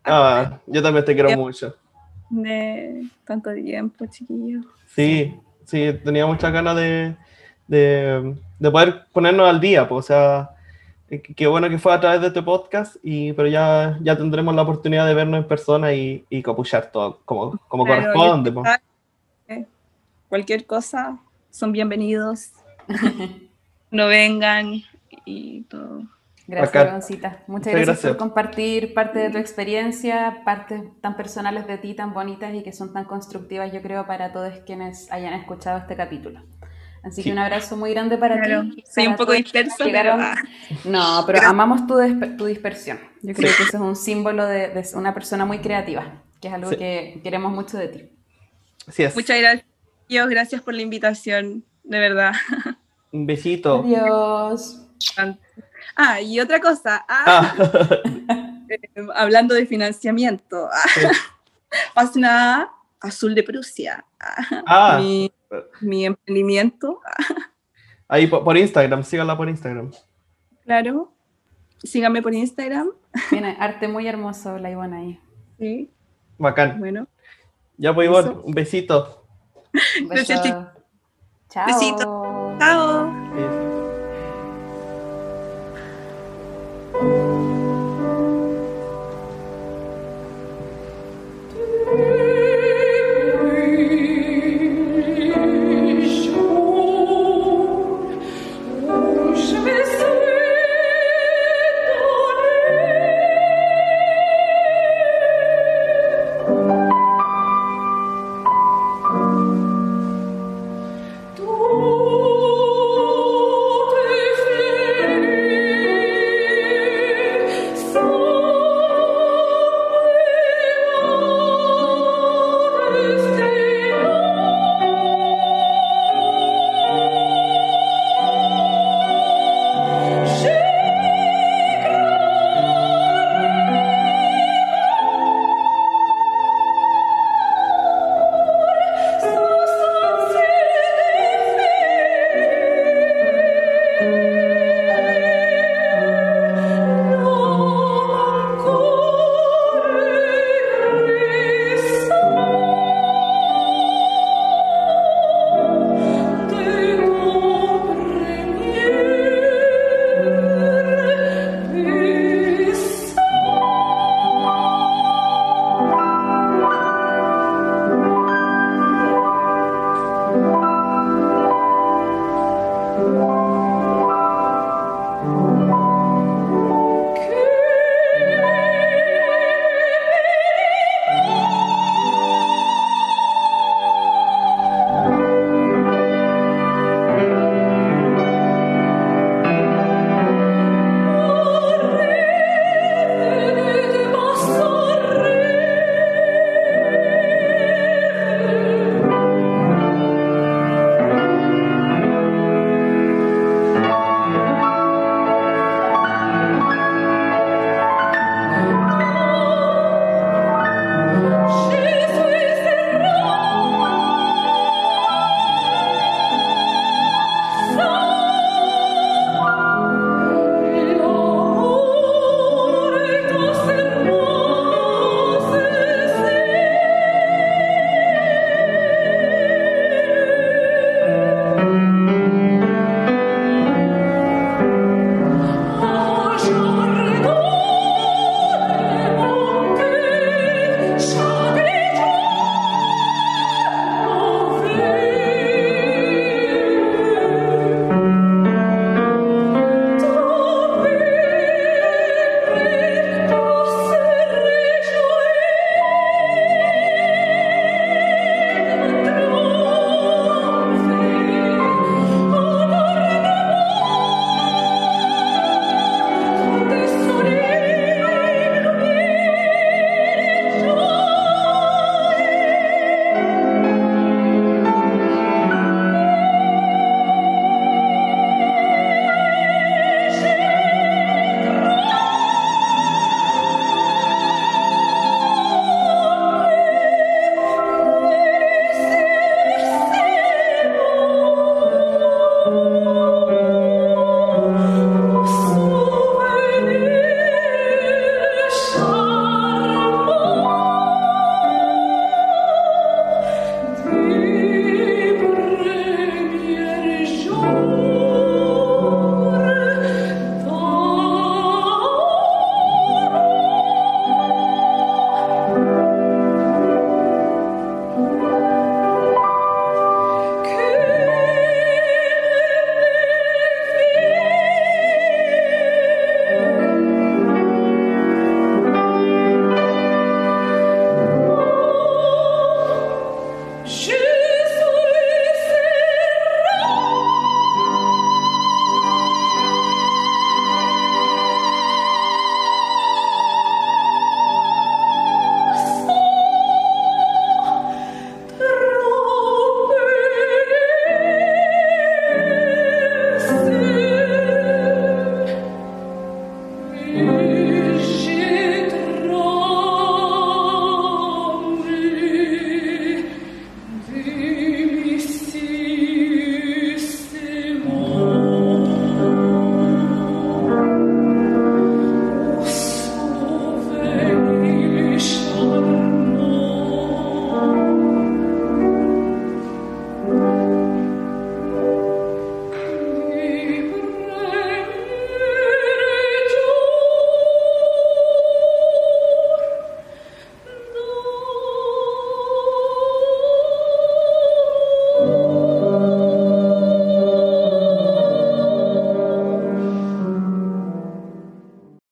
[0.04, 1.76] Ah, yo también te quiero mucho.
[2.32, 4.66] de tanto tiempo, chiquillos.
[4.96, 5.36] Sí,
[5.66, 7.16] sí, tenía muchas ganas de,
[7.68, 10.50] de, de poder ponernos al día, pues, o sea,
[11.10, 14.54] eh, qué bueno que fue a través de este podcast, y, pero ya, ya tendremos
[14.56, 18.52] la oportunidad de vernos en persona y, y copuchar todo como, como Claro, corresponde.
[18.52, 18.70] pues.
[19.48, 19.66] eh,
[20.30, 21.18] Cualquier cosa,
[21.52, 22.52] son bienvenidos.
[23.92, 24.82] no vengan
[25.26, 26.04] y todo.
[26.50, 26.88] Gracias.
[26.88, 27.30] Ivoncita.
[27.48, 28.12] Muchas Muchas gracias, gracias.
[28.14, 32.72] por compartir parte de tu experiencia, partes tan personales de ti, tan bonitas y que
[32.72, 36.42] son tan constructivas, yo creo, para todos quienes hayan escuchado este capítulo.
[37.08, 37.24] Así Sí.
[37.24, 38.84] que un abrazo muy grande para Claro, ti.
[38.86, 40.36] soy para un poco dispersa, pero, ah.
[40.86, 43.00] No, pero amamos tu, disper- tu dispersión.
[43.22, 46.54] Yo creo que eso es un símbolo de, de una persona muy creativa, que es
[46.54, 46.78] algo Sí.
[46.78, 48.10] que queremos mucho de ti.
[48.88, 49.16] Así es.
[49.16, 49.66] Muchas gracias.
[50.10, 52.34] Dios, gracias por la invitación, de verdad.
[53.12, 53.84] Un besito.
[53.86, 54.82] Adiós.
[55.96, 57.56] Ah, y otra cosa, ah, Ah,
[58.70, 58.80] eh,
[59.16, 60.84] hablando de financiamiento, ah,
[61.94, 62.70] página
[63.00, 64.06] Azul de Prusia,
[65.00, 65.32] mi,
[65.82, 67.34] mi emprendimiento, ah,
[68.08, 69.92] ahí por, por Instagram, síganla por Instagram.
[70.64, 71.12] claro.
[71.84, 72.90] Síganme por Instagram.
[73.30, 75.20] Tiene arte muy hermoso la Ivonne ahí.
[75.60, 75.92] Sí,
[76.40, 76.80] Bacán.
[76.80, 77.08] bueno.
[77.78, 79.24] Ya pues, Ivonne, un besito.
[80.02, 80.72] Un Gracias, beso.
[81.50, 81.66] Chao.
[81.68, 82.56] Besito.
[82.60, 83.17] Chao.